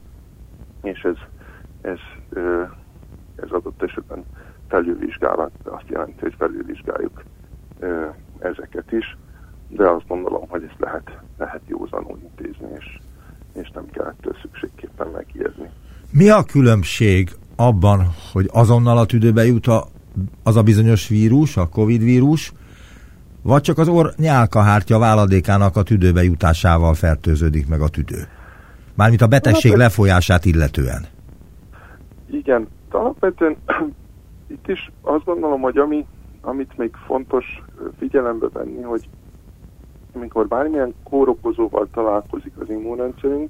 és 0.82 1.04
ez, 1.04 1.18
ez, 1.82 2.00
ez 3.36 3.52
adott 3.52 3.84
esetben 3.84 4.26
felülvizsgálat, 4.72 5.52
azt 5.64 5.88
jelenti, 5.88 6.20
hogy 6.20 6.36
felülvizsgáljuk 6.38 7.24
ezeket 8.40 8.92
is, 8.92 9.18
de 9.70 9.90
azt 9.90 10.08
gondolom, 10.08 10.48
hogy 10.50 10.64
ezt 10.70 10.80
lehet, 10.80 11.18
lehet 11.38 11.62
józanul 11.66 12.20
intézni, 12.24 12.68
és, 12.80 13.00
és 13.54 13.72
nem 13.74 13.86
kell 13.92 14.06
ettől 14.06 14.36
szükségképpen 14.42 15.08
megijedni. 15.08 15.70
Mi 16.12 16.30
a 16.30 16.44
különbség 16.44 17.30
abban, 17.56 18.00
hogy 18.34 18.50
azonnal 18.54 18.98
a 18.98 19.06
tüdőbe 19.06 19.46
jut 19.46 19.68
a, 19.68 19.84
az 20.44 20.56
a 20.56 20.64
bizonyos 20.64 21.08
vírus, 21.08 21.58
a 21.58 21.70
Covid 21.70 22.04
vírus, 22.04 22.54
vagy 23.42 23.62
csak 23.62 23.78
az 23.78 23.88
orr 23.88 24.08
nyálkahártya 24.18 25.00
váladékának 25.00 25.76
a 25.76 25.84
tüdőbe 25.84 26.24
jutásával 26.24 26.94
fertőződik 26.94 27.68
meg 27.68 27.82
a 27.82 27.90
tüdő? 27.90 28.28
Mármint 28.96 29.22
a 29.22 29.28
betegség 29.28 29.74
lefolyását 29.74 30.46
illetően. 30.46 31.06
Igen, 32.32 32.68
alapvetően 32.90 33.58
itt 34.52 34.68
is 34.68 34.92
azt 35.02 35.26
gondolom, 35.26 35.62
hogy 35.62 35.78
ami, 35.78 36.06
amit 36.42 36.78
még 36.78 36.96
fontos 37.06 37.64
figyelembe 37.98 38.48
venni, 38.54 38.82
hogy 38.82 39.10
amikor 40.14 40.48
bármilyen 40.48 40.94
kórokozóval 41.04 41.88
találkozik 41.94 42.54
az 42.60 42.70
immunrendszerünk, 42.70 43.50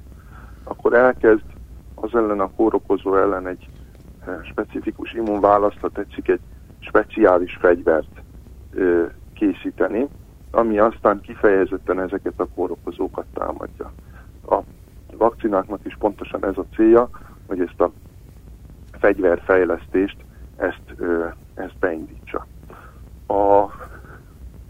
akkor 0.64 0.94
elkezd 0.94 1.44
az 1.96 2.16
ellen 2.16 2.40
a 2.40 2.52
kórokozó 2.56 3.16
ellen 3.16 3.48
egy 3.48 3.70
specifikus 4.44 5.14
immunválaszt, 5.14 5.90
tetszik 5.94 6.28
egy 6.28 6.40
speciális 6.80 7.56
fegyvert 7.56 8.22
készíteni, 9.34 10.08
ami 10.52 10.80
aztán 10.80 11.22
kifejezetten 11.22 12.00
ezeket 12.00 12.40
a 12.40 12.48
kórokozókat 12.56 13.26
támadja. 13.34 13.92
A 14.50 14.60
vakcináknak 15.18 15.80
is 15.84 15.96
pontosan 16.00 16.46
ez 16.46 16.58
a 16.58 16.66
célja, 16.76 17.10
hogy 17.48 17.60
ezt 17.60 17.82
a 17.82 17.92
fegyverfejlesztést 19.00 20.18
ezt, 20.62 21.02
ezt 21.54 21.78
beindítsa. 21.80 22.46
A, 23.28 23.66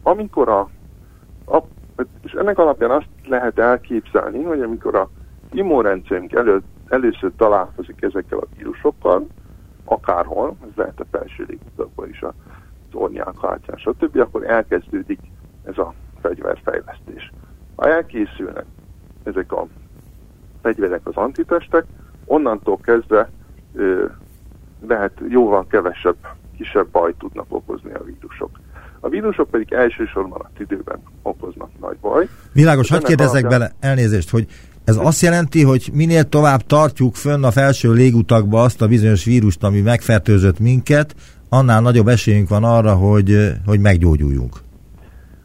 amikor 0.03 0.49
a, 0.49 0.69
a, 1.45 1.63
és 2.21 2.31
ennek 2.31 2.57
alapján 2.57 2.91
azt 2.91 3.07
lehet 3.25 3.59
elképzelni, 3.59 4.43
hogy 4.43 4.61
amikor 4.61 4.95
a 4.95 5.09
immunrendszerünk 5.51 6.33
elő, 6.33 6.61
először 6.87 7.31
találkozik 7.37 8.01
ezekkel 8.01 8.37
a 8.37 8.47
vírusokkal, 8.57 9.27
akárhol, 9.85 10.55
ez 10.61 10.75
lehet 10.75 10.99
a 10.99 11.05
felső 11.11 11.45
légutakban 11.47 12.09
is 12.09 12.21
a 12.21 12.33
tornyák, 12.91 13.39
hátján, 13.41 13.77
stb., 13.77 14.19
akkor 14.19 14.49
elkezdődik 14.49 15.19
ez 15.63 15.77
a 15.77 15.93
fegyverfejlesztés. 16.21 17.31
Ha 17.75 17.87
elkészülnek 17.87 18.65
ezek 19.23 19.51
a 19.51 19.67
fegyverek, 20.61 21.01
az 21.03 21.15
antitestek, 21.15 21.85
onnantól 22.25 22.77
kezdve 22.77 23.29
lehet 24.87 25.11
jóval 25.29 25.67
kevesebb, 25.67 26.15
kisebb 26.57 26.87
bajt 26.91 27.15
tudnak 27.17 27.45
okozni 27.49 27.91
a 27.93 28.03
vírusok. 28.03 28.49
A 28.99 29.09
vírusok 29.09 29.49
pedig 29.49 29.73
elsősorban 29.73 30.41
a 30.41 30.49
tüdőben 30.57 30.99
okoznak 31.21 31.69
nagy 31.79 31.97
baj. 32.01 32.27
Világos, 32.53 32.89
hagyd 32.89 33.05
kérdezzek 33.05 33.45
alapján... 33.45 33.59
bele, 33.59 33.71
elnézést, 33.79 34.29
hogy 34.29 34.47
ez 34.83 34.97
azt 34.97 35.21
jelenti, 35.21 35.63
hogy 35.63 35.89
minél 35.93 36.23
tovább 36.23 36.61
tartjuk 36.61 37.15
fönn 37.15 37.43
a 37.43 37.51
felső 37.51 37.93
légutakba 37.93 38.61
azt 38.61 38.81
a 38.81 38.87
bizonyos 38.87 39.23
vírust, 39.23 39.63
ami 39.63 39.81
megfertőzött 39.81 40.59
minket, 40.59 41.15
annál 41.49 41.81
nagyobb 41.81 42.07
esélyünk 42.07 42.49
van 42.49 42.63
arra, 42.63 42.93
hogy, 42.93 43.51
hogy 43.65 43.79
meggyógyuljunk. 43.79 44.55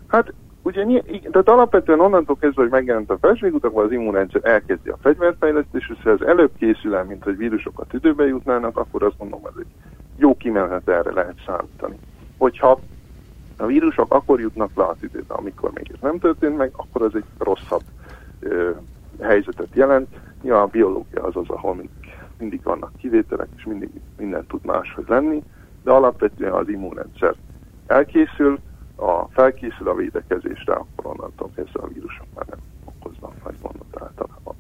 Hát 0.06 0.32
ugye, 0.66 1.02
tehát 1.30 1.48
alapvetően 1.48 2.00
onnantól 2.00 2.36
kezdve, 2.36 2.62
hogy 2.62 2.70
megjelent 2.70 3.10
a 3.10 3.18
felségútakban, 3.18 3.84
az 3.84 3.92
immunrendszer 3.92 4.40
elkezdi 4.44 4.90
a 4.90 4.98
fegyverfejlesztés, 5.00 5.92
és 5.96 6.02
ha 6.02 6.10
ez 6.10 6.20
előbb 6.20 6.50
készül 6.58 6.94
el, 6.94 7.04
mint 7.04 7.22
hogy 7.22 7.36
vírusok 7.36 7.80
a 7.80 7.84
tüdőbe 7.84 8.26
jutnának, 8.26 8.76
akkor 8.78 9.02
azt 9.02 9.18
mondom, 9.18 9.40
hogy 9.42 9.52
egy 9.58 9.72
jó 10.16 10.36
kimenet 10.36 10.88
erre 10.88 11.12
lehet 11.12 11.42
számítani. 11.46 11.98
Hogyha 12.38 12.80
a 13.56 13.66
vírusok 13.66 14.14
akkor 14.14 14.40
jutnak 14.40 14.70
le 14.74 14.84
a 14.84 14.96
tüdőbe, 15.00 15.34
amikor 15.34 15.70
még 15.74 15.90
ez 15.92 16.00
nem 16.00 16.18
történt 16.18 16.56
meg, 16.56 16.70
akkor 16.76 17.02
az 17.02 17.14
egy 17.14 17.24
rosszabb 17.38 17.82
ö, 18.40 18.70
helyzetet 19.20 19.74
jelent. 19.74 20.08
Ja, 20.42 20.62
a 20.62 20.66
biológia 20.66 21.22
az 21.22 21.36
az, 21.36 21.48
ahol 21.48 21.74
mindig, 21.74 22.14
mindig 22.38 22.62
vannak 22.62 22.96
kivételek, 22.98 23.48
és 23.56 23.64
mindig 23.64 23.90
minden 24.18 24.46
tud 24.46 24.64
máshogy 24.64 25.04
lenni 25.08 25.42
de 25.86 25.92
alapvetően 25.92 26.52
az 26.52 26.68
immunrendszer 26.68 27.34
elkészül, 27.86 28.58
a 28.96 29.28
felkészül 29.30 29.88
a 29.88 29.94
védekezésre, 29.94 30.72
akkor 30.72 31.06
onnantól 31.06 31.50
kezdve 31.54 31.80
a 31.80 31.88
vírusok 31.88 32.26
már 32.34 32.46
nem 32.48 32.58
okoznak 32.84 33.44
nagy 33.44 33.54
gondot 33.62 34.02
általában. 34.02 34.54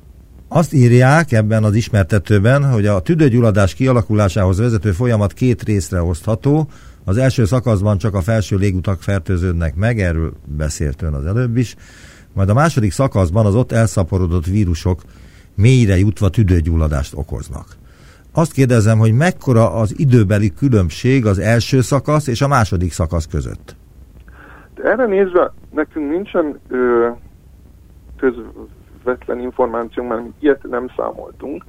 Azt 0.48 0.72
írják 0.72 1.32
ebben 1.32 1.64
az 1.64 1.74
ismertetőben, 1.74 2.72
hogy 2.72 2.86
a 2.86 3.00
tüdőgyulladás 3.00 3.74
kialakulásához 3.74 4.58
vezető 4.58 4.92
folyamat 4.92 5.32
két 5.32 5.62
részre 5.62 6.02
osztható. 6.02 6.68
Az 7.04 7.16
első 7.16 7.44
szakaszban 7.44 7.98
csak 7.98 8.14
a 8.14 8.20
felső 8.20 8.56
légutak 8.56 9.02
fertőződnek 9.02 9.74
meg, 9.74 10.00
erről 10.00 10.32
beszélt 10.44 11.02
ön 11.02 11.14
az 11.14 11.26
előbb 11.26 11.56
is, 11.56 11.76
majd 12.32 12.48
a 12.48 12.54
második 12.54 12.92
szakaszban 12.92 13.46
az 13.46 13.54
ott 13.54 13.72
elszaporodott 13.72 14.46
vírusok 14.46 15.02
mélyre 15.54 15.98
jutva 15.98 16.28
tüdőgyulladást 16.28 17.12
okoznak. 17.14 17.76
Azt 18.32 18.52
kérdezem, 18.52 18.98
hogy 18.98 19.12
mekkora 19.12 19.72
az 19.72 19.98
időbeli 19.98 20.54
különbség 20.54 21.26
az 21.26 21.38
első 21.38 21.80
szakasz 21.80 22.26
és 22.26 22.40
a 22.40 22.48
második 22.48 22.92
szakasz 22.92 23.26
között? 23.26 23.76
Erre 24.82 25.06
nézve 25.06 25.52
nekünk 25.70 26.10
nincsen 26.10 26.60
ö, 26.68 27.08
közvetlen 28.16 29.40
információnk, 29.40 30.08
mert 30.08 30.22
ilyet 30.38 30.62
nem 30.62 30.88
számoltunk. 30.96 31.64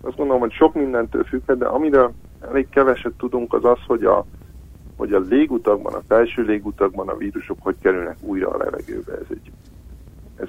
Azt 0.00 0.16
gondolom, 0.16 0.40
hogy 0.40 0.52
sok 0.52 0.74
mindentől 0.74 1.24
függ, 1.24 1.52
de 1.52 1.66
amire 1.66 2.10
elég 2.40 2.68
keveset 2.68 3.12
tudunk, 3.12 3.52
az 3.52 3.64
az, 3.64 3.78
hogy 3.86 4.04
a, 4.04 4.24
hogy 4.96 5.12
a 5.12 5.18
légutakban, 5.18 5.94
a 5.94 6.02
felső 6.08 6.42
légutakban 6.42 7.08
a 7.08 7.16
vírusok 7.16 7.58
hogy 7.60 7.76
kerülnek 7.82 8.16
újra 8.20 8.48
a 8.48 8.56
levegőbe. 8.56 9.12
Ez, 9.12 9.26
egy, 9.30 9.50
ez, 10.36 10.48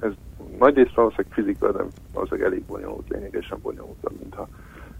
ez 0.00 0.12
nagyrészt 0.58 0.94
valószínűleg 0.94 1.32
fizika, 1.32 1.72
de 1.72 1.82
valószínűleg 2.12 2.50
elég 2.50 2.64
bonyolult, 2.64 3.08
lényegesen 3.08 3.58
bonyolultabb, 3.62 4.12
mintha 4.20 4.48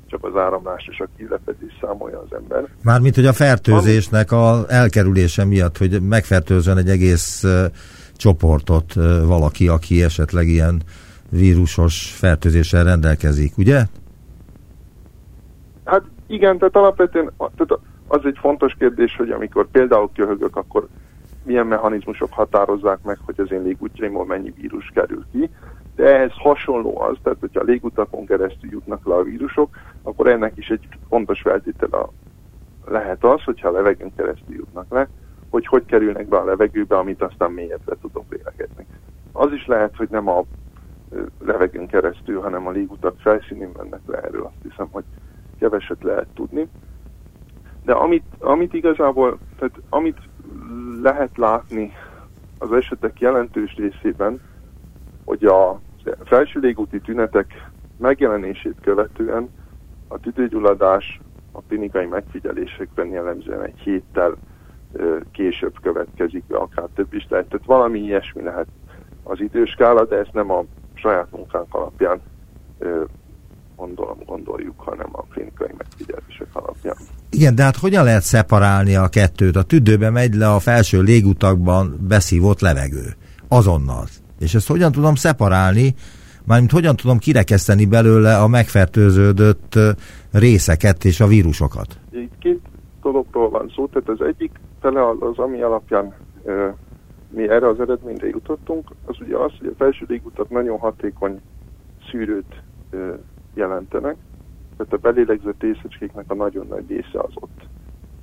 csak 0.09 0.25
az 0.25 0.37
áramlás 0.37 0.89
és 0.91 1.01
a 1.01 1.09
kilepedés 1.17 1.79
számolja 1.81 2.21
az 2.21 2.37
ember. 2.37 2.69
Mármint, 2.83 3.15
hogy 3.15 3.27
a 3.27 3.33
fertőzésnek 3.33 4.33
a 4.33 4.65
elkerülése 4.69 5.45
miatt, 5.45 5.79
hogy 5.79 6.03
megfertőzön 6.03 6.77
egy 6.77 6.89
egész 6.89 7.45
csoportot 8.17 8.95
valaki, 9.27 9.69
aki 9.69 10.03
esetleg 10.03 10.47
ilyen 10.47 10.83
vírusos 11.31 12.11
fertőzéssel 12.11 12.85
rendelkezik, 12.85 13.59
ugye? 13.59 13.85
Hát 15.85 16.03
igen, 16.27 16.59
tehát 16.59 16.77
alapvetően 16.77 17.33
tehát 17.39 17.83
az 18.09 18.21
egy 18.25 18.37
fontos 18.41 18.75
kérdés, 18.79 19.17
hogy 19.17 19.31
amikor 19.31 19.69
például 19.71 20.11
köhögök, 20.15 20.57
akkor 20.57 20.89
milyen 21.45 21.67
mechanizmusok 21.67 22.33
határozzák 22.33 22.99
meg, 23.03 23.19
hogy 23.25 23.41
az 23.41 23.53
én 23.53 23.63
légútjaimból 23.63 24.27
mennyi 24.27 24.53
vírus 24.57 24.91
kerül 24.95 25.25
ki 25.33 25.51
de 25.99 26.15
ehhez 26.15 26.33
hasonló 26.35 27.01
az, 27.01 27.17
tehát 27.23 27.39
hogyha 27.41 27.61
a 27.61 27.65
légutakon 27.65 28.27
keresztül 28.27 28.71
jutnak 28.71 29.07
le 29.07 29.15
a 29.15 29.23
vírusok, 29.23 29.77
akkor 30.03 30.27
ennek 30.27 30.57
is 30.57 30.69
egy 30.69 30.89
fontos 31.09 31.41
feltétele 31.41 31.99
lehet 32.87 33.25
az, 33.25 33.43
hogyha 33.43 33.69
a 33.69 33.73
levegőn 33.73 34.15
keresztül 34.17 34.55
jutnak 34.55 34.87
le, 34.91 35.09
hogy 35.51 35.67
hogy 35.67 35.85
kerülnek 35.85 36.29
be 36.29 36.37
a 36.37 36.45
levegőbe, 36.45 36.99
amit 36.99 37.23
aztán 37.23 37.51
mélyebbre 37.51 37.97
tudok 38.01 38.25
lélegezni. 38.31 38.87
Az 39.33 39.53
is 39.53 39.67
lehet, 39.67 39.97
hogy 39.97 40.09
nem 40.11 40.29
a 40.29 40.43
levegőn 41.41 41.87
keresztül, 41.87 42.41
hanem 42.41 42.67
a 42.67 42.71
légutak 42.71 43.15
felszínén 43.19 43.71
mennek 43.77 44.01
le 44.07 44.21
erről, 44.21 44.45
azt 44.45 44.63
hiszem, 44.71 44.89
hogy 44.91 45.05
keveset 45.59 46.03
lehet 46.03 46.29
tudni. 46.35 46.69
De 47.85 47.93
amit, 47.93 48.27
amit 48.39 48.75
igazából, 48.75 49.39
tehát 49.59 49.75
amit 49.89 50.19
lehet 51.03 51.37
látni 51.37 51.93
az 52.59 52.73
esetek 52.73 53.21
jelentős 53.21 53.75
részében, 53.77 54.41
hogy 55.25 55.45
a 55.45 55.81
felső 56.25 56.61
légúti 56.61 57.01
tünetek 57.01 57.71
megjelenését 57.97 58.77
követően 58.81 59.49
a 60.09 60.19
tüdőgyulladás 60.19 61.21
a 61.53 61.61
klinikai 61.69 62.07
megfigyelésekben 62.07 63.09
jellemzően 63.09 63.63
egy 63.65 63.79
héttel 63.79 64.37
később 65.33 65.75
következik 65.83 66.45
be, 66.45 66.57
akár 66.57 66.89
több 66.95 67.15
is 67.15 67.27
lehet. 67.29 67.49
Tehát 67.49 67.67
valami 67.67 67.99
ilyesmi 67.99 68.43
lehet 68.43 68.67
az 69.23 69.41
időskála, 69.41 70.05
de 70.05 70.17
ezt 70.17 70.33
nem 70.33 70.51
a 70.51 70.65
saját 70.95 71.31
munkánk 71.31 71.75
alapján 71.75 72.21
gondolom, 73.77 74.19
gondoljuk, 74.27 74.81
hanem 74.81 75.09
a 75.13 75.23
klinikai 75.23 75.71
megfigyelések 75.79 76.47
alapján. 76.53 76.97
Igen, 77.31 77.55
de 77.55 77.63
hát 77.63 77.77
hogyan 77.77 78.05
lehet 78.05 78.23
szeparálni 78.23 78.95
a 78.95 79.09
kettőt? 79.09 79.57
A 79.57 79.63
tüdőbe 79.63 80.11
megy 80.11 80.35
le 80.35 80.49
a 80.49 80.59
felső 80.59 81.03
légutakban 81.03 81.97
beszívott 82.09 82.61
levegő. 82.61 83.17
Azonnal. 83.49 84.05
És 84.39 84.55
ezt 84.55 84.69
hogyan 84.69 84.93
tudom 84.93 85.15
szeparálni, 85.15 85.95
mármint 86.45 86.71
hogyan 86.71 86.97
tudom 86.97 87.19
kirekeszteni 87.19 87.87
belőle 87.87 88.37
a 88.39 88.49
megfertőződött 88.49 89.79
részeket 90.33 91.05
és 91.05 91.21
a 91.21 91.27
vírusokat? 91.27 91.99
Itt 92.11 92.39
két 92.39 92.61
dologról 93.03 93.51
van 93.51 93.73
szó, 93.75 93.87
tehát 93.87 94.09
az 94.09 94.27
egyik 94.27 94.51
fele 94.81 95.09
az, 95.09 95.39
ami 95.39 95.63
alapján 95.63 96.15
ö, 96.45 96.69
mi 97.31 97.49
erre 97.49 97.69
az 97.69 97.81
eredményre 97.81 98.29
jutottunk, 98.29 98.91
az 99.05 99.17
ugye 99.21 99.37
az, 99.37 99.53
hogy 99.59 99.67
a 99.67 99.77
felső 99.79 100.05
légutak 100.09 100.51
nagyon 100.51 100.79
hatékony 100.79 101.41
szűrőt 102.11 102.63
ö, 102.91 103.15
jelentenek, 103.55 104.17
tehát 104.77 104.93
a 104.93 104.97
belélegzett 104.97 105.61
részecskéknek 105.61 106.25
a 106.29 106.35
nagyon 106.35 106.67
nagy 106.67 106.85
része 106.89 107.21
az 107.21 107.33
ott 107.35 107.61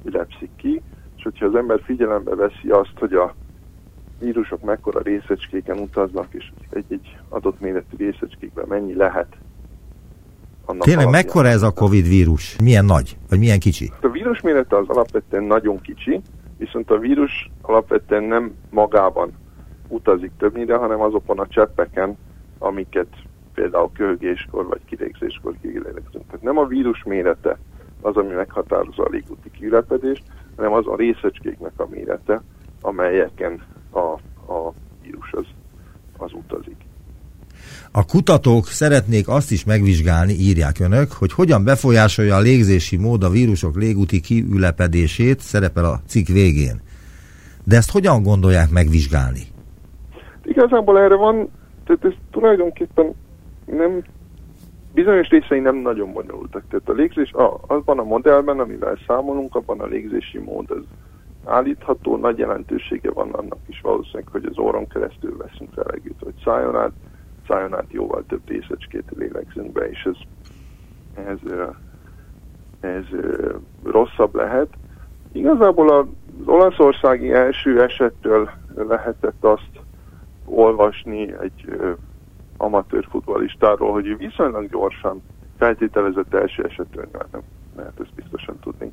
ülepszik 0.04 0.50
ki, 0.56 0.82
és 1.18 1.24
hogyha 1.24 1.46
az 1.46 1.56
ember 1.56 1.82
figyelembe 1.84 2.36
veszi 2.36 2.70
azt, 2.70 2.94
hogy 3.00 3.14
a 3.14 3.36
vírusok 4.20 4.64
mekkora 4.64 5.00
részecskéken 5.02 5.78
utaznak, 5.78 6.28
és 6.30 6.52
egy-egy 6.70 7.18
adott 7.30 7.60
méretű 7.60 7.98
részecskékben 7.98 8.66
mennyi 8.68 8.96
lehet. 8.96 9.28
Annak 10.66 10.84
Tényleg 10.84 11.06
alapján. 11.06 11.26
mekkora 11.26 11.48
ez 11.48 11.62
a 11.62 11.72
Covid 11.72 12.08
vírus? 12.08 12.56
Milyen 12.64 12.86
nagy? 12.86 13.18
Vagy 13.30 13.40
milyen 13.40 13.60
kicsi? 13.60 13.92
A 14.02 14.08
vírus 14.08 14.42
mérete 14.42 14.78
az 14.78 14.88
alapvetően 14.88 15.44
nagyon 15.44 15.82
kicsi, 15.82 16.22
viszont 16.58 16.92
a 16.92 16.98
vírus 16.98 17.52
alapvetően 17.62 18.24
nem 18.24 18.54
magában 18.70 19.32
utazik 19.88 20.32
többnyire, 20.38 20.76
hanem 20.76 21.02
azokon 21.02 21.40
a 21.40 21.48
cseppeken, 21.48 22.18
amiket 22.58 23.08
például 23.54 23.92
kölgéskor 23.94 24.66
vagy 24.66 24.82
kilégzéskor 24.86 25.54
kilélegzünk. 25.62 26.26
Tehát 26.26 26.42
nem 26.42 26.58
a 26.58 26.66
vírus 26.66 27.04
mérete 27.04 27.58
az, 28.02 28.16
ami 28.16 28.34
meghatározza 28.34 29.04
a 29.04 29.10
légúti 29.10 29.52
kiülepedést, 29.52 30.24
hanem 30.56 30.74
az 30.74 30.88
a 30.88 30.96
részecskéknek 30.96 31.74
a 31.76 31.88
mérete, 31.90 32.42
amelyeken 32.82 33.62
a, 33.96 34.20
a 34.54 34.74
vírus 35.02 35.32
az, 35.32 35.46
az 36.18 36.34
utazik. 36.34 36.76
A 37.92 38.06
kutatók 38.06 38.66
szeretnék 38.66 39.28
azt 39.28 39.52
is 39.52 39.66
megvizsgálni, 39.66 40.34
írják 40.34 40.80
önök, 40.80 41.12
hogy 41.12 41.34
hogyan 41.34 41.64
befolyásolja 41.64 42.36
a 42.36 42.40
légzési 42.40 42.98
mód 42.98 43.24
a 43.24 43.30
vírusok 43.30 43.76
légúti 43.76 44.22
kiülepedését, 44.22 45.40
szerepel 45.40 45.86
a 45.86 46.00
cikk 46.08 46.28
végén. 46.28 46.82
De 47.64 47.76
ezt 47.76 47.92
hogyan 47.92 48.24
gondolják 48.24 48.70
megvizsgálni? 48.70 49.40
Igazából 50.44 51.00
erre 51.00 51.16
van, 51.16 51.50
tehát 51.86 52.06
ez 52.06 52.14
tulajdonképpen 52.32 53.14
nem, 53.66 54.04
bizonyos 54.94 55.30
részei 55.30 55.60
nem 55.60 55.76
nagyon 55.76 56.14
bonyolultak. 56.14 56.64
Tehát 56.70 56.90
a 56.90 56.94
légzés, 56.94 57.32
a, 57.32 57.60
azban 57.68 58.00
a 58.00 58.04
modellben, 58.04 58.60
amivel 58.60 58.98
számolunk, 59.08 59.56
abban 59.56 59.80
a 59.80 59.86
légzési 59.86 60.38
mód 60.38 60.72
az 60.72 60.84
állítható, 61.46 62.18
nagy 62.18 62.38
jelentősége 62.38 63.12
van 63.12 63.32
annak 63.32 63.60
is 63.68 63.82
valószínűleg, 63.82 64.28
hogy 64.32 64.46
az 64.46 64.58
orron 64.58 64.88
keresztül 64.88 65.38
veszünk 65.38 65.76
levegőt, 65.76 66.20
vagy 66.20 66.34
szájon 66.44 66.76
át, 66.76 66.92
szájon 67.48 67.76
át 67.76 67.92
jóval 67.92 68.24
több 68.28 68.42
részecskét 68.48 69.12
lélegzünk 69.18 69.72
be, 69.72 69.90
és 69.90 70.04
ez, 70.04 70.18
ez, 71.26 71.38
ez 72.80 73.04
rosszabb 73.84 74.36
lehet. 74.36 74.68
Igazából 75.32 75.90
az 75.90 76.06
olaszországi 76.46 77.32
első 77.32 77.82
esettől 77.82 78.50
lehetett 78.76 79.44
azt 79.44 79.80
olvasni 80.46 81.34
egy 81.42 81.80
amatőr 82.58 83.08
futballistáról, 83.10 83.92
hogy 83.92 84.18
viszonylag 84.18 84.70
gyorsan 84.70 85.22
feltételezett 85.58 86.34
első 86.34 86.64
esetről, 86.64 87.08
nem 87.32 87.42
lehet 87.76 88.00
ezt 88.00 88.14
biztosan 88.16 88.60
tudni, 88.60 88.92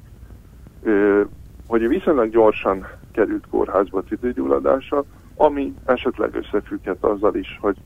hogy 1.72 1.88
viszonylag 1.88 2.30
gyorsan 2.30 2.86
került 3.12 3.46
kórházba 3.50 4.02
tüdőgyulladása, 4.02 5.04
ami 5.36 5.74
esetleg 5.84 6.34
összefügghet 6.34 7.04
azzal 7.04 7.34
is, 7.34 7.58
hogy, 7.60 7.76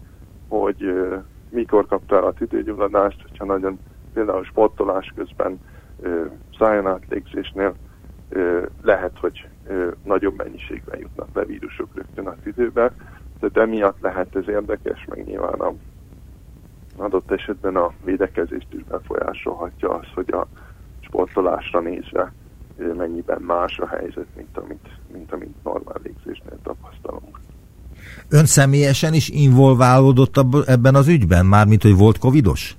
hogy 0.48 0.92
mikor 1.50 1.86
kapta 1.86 2.16
el 2.16 2.24
a 2.24 2.32
tüdőgyulladást, 2.32 3.22
hogyha 3.22 3.44
nagyon 3.44 3.78
például 4.14 4.44
sportolás 4.44 5.12
közben 5.16 5.60
szájon 6.58 6.86
átlégzésnél 6.86 7.74
lehet, 8.82 9.18
hogy 9.20 9.48
nagyobb 10.04 10.36
mennyiségben 10.36 10.98
jutnak 10.98 11.28
be 11.28 11.44
vírusok 11.44 11.88
rögtön 11.94 12.26
a 12.26 12.36
tüdőbe, 12.42 12.92
tehát 13.40 13.68
emiatt 13.68 14.00
lehet 14.00 14.36
ez 14.36 14.48
érdekes, 14.48 15.04
meg 15.04 15.24
nyilván 15.24 15.60
a 15.60 15.72
adott 16.96 17.30
esetben 17.30 17.76
a 17.76 17.92
védekezést 18.04 18.72
is 18.74 18.82
befolyásolhatja 18.82 19.94
az, 19.94 20.06
hogy 20.14 20.30
a 20.30 20.46
sportolásra 21.00 21.80
nézve 21.80 22.32
mennyiben 22.96 23.42
más 23.42 23.78
a 23.78 23.86
helyzet, 23.86 24.26
mint 24.36 24.56
amit, 24.58 24.88
mint 25.12 25.32
amit 25.32 25.54
normál 25.64 26.00
légzésnél 26.02 26.58
tapasztalunk. 26.62 27.40
Ön 28.28 28.44
személyesen 28.44 29.14
is 29.14 29.28
involválódott 29.28 30.36
ebben 30.66 30.94
az 30.94 31.08
ügyben, 31.08 31.46
mármint, 31.46 31.82
hogy 31.82 31.96
volt 31.96 32.18
covidos? 32.18 32.76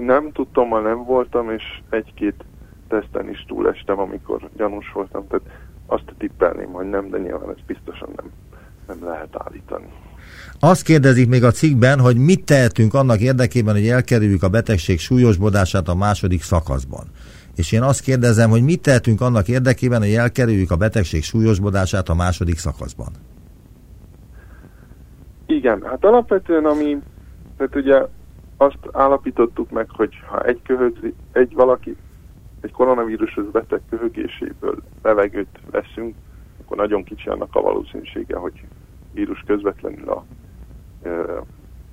Nem 0.00 0.32
tudtam, 0.32 0.68
ma 0.68 0.80
nem 0.80 1.04
voltam, 1.04 1.50
és 1.50 1.62
egy-két 1.90 2.44
teszten 2.88 3.30
is 3.30 3.44
túlestem, 3.48 3.98
amikor 3.98 4.50
gyanús 4.56 4.92
voltam, 4.92 5.26
tehát 5.28 5.46
azt 5.86 6.14
tippelném, 6.18 6.72
hogy 6.72 6.88
nem, 6.88 7.10
de 7.10 7.18
nyilván 7.18 7.50
ez 7.50 7.64
biztosan 7.66 8.08
nem, 8.16 8.30
nem 8.86 9.08
lehet 9.08 9.36
állítani. 9.38 9.86
Azt 10.60 10.82
kérdezik 10.82 11.28
még 11.28 11.44
a 11.44 11.50
cikkben, 11.50 12.00
hogy 12.00 12.16
mit 12.16 12.44
tehetünk 12.44 12.94
annak 12.94 13.20
érdekében, 13.20 13.74
hogy 13.74 13.88
elkerüljük 13.88 14.42
a 14.42 14.48
betegség 14.48 14.98
súlyosbodását 14.98 15.88
a 15.88 15.94
második 15.94 16.42
szakaszban. 16.42 17.04
És 17.56 17.72
én 17.72 17.82
azt 17.82 18.00
kérdezem, 18.00 18.50
hogy 18.50 18.62
mit 18.62 18.82
tehetünk 18.82 19.20
annak 19.20 19.48
érdekében, 19.48 20.00
hogy 20.00 20.14
elkerüljük 20.14 20.70
a 20.70 20.76
betegség 20.76 21.22
súlyosbodását 21.22 22.08
a 22.08 22.14
második 22.14 22.56
szakaszban? 22.56 23.08
Igen, 25.46 25.82
hát 25.82 26.04
alapvetően 26.04 26.64
ami, 26.64 26.98
tehát 27.56 27.76
ugye 27.76 28.02
azt 28.56 28.78
állapítottuk 28.92 29.70
meg, 29.70 29.86
hogy 29.90 30.14
ha 30.26 30.44
egy, 30.44 30.60
köhög, 30.62 31.12
egy 31.32 31.54
valaki 31.54 31.96
egy 32.60 32.72
koronavírusos 32.72 33.44
beteg 33.44 33.80
köhögéséből 33.90 34.82
levegőt 35.02 35.58
veszünk, 35.70 36.14
akkor 36.60 36.76
nagyon 36.76 37.04
kicsi 37.04 37.28
annak 37.28 37.54
a 37.54 37.60
valószínűsége, 37.60 38.36
hogy 38.36 38.64
vírus 39.12 39.42
közvetlenül 39.46 40.08
a 40.08 40.24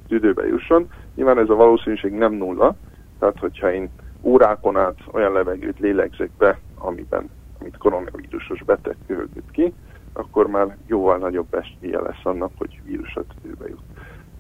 tüdőbe 0.08 0.48
jusson. 0.48 0.90
Nyilván 1.16 1.38
ez 1.38 1.50
a 1.50 1.56
valószínűség 1.56 2.12
nem 2.12 2.34
nulla, 2.34 2.76
tehát 3.20 3.40
hogyha 3.40 3.72
én 3.72 3.90
órákon 4.24 4.78
át 4.78 4.98
olyan 5.12 5.32
levegőt 5.32 5.80
lélegzek 5.80 6.30
be, 6.38 6.60
amiben, 6.78 7.30
amit 7.60 7.78
koronavírusos 7.78 8.64
beteg 8.64 8.96
köhögött 9.08 9.52
ki, 9.52 9.74
akkor 10.14 10.48
már 10.48 10.78
jóval 10.88 11.18
nagyobb 11.18 11.54
esélye 11.54 12.00
lesz 12.00 12.24
annak, 12.24 12.52
hogy 12.58 12.82
vírus 12.84 13.16
a 13.16 13.24
tüdőbe 13.24 13.68
jut. 13.68 13.82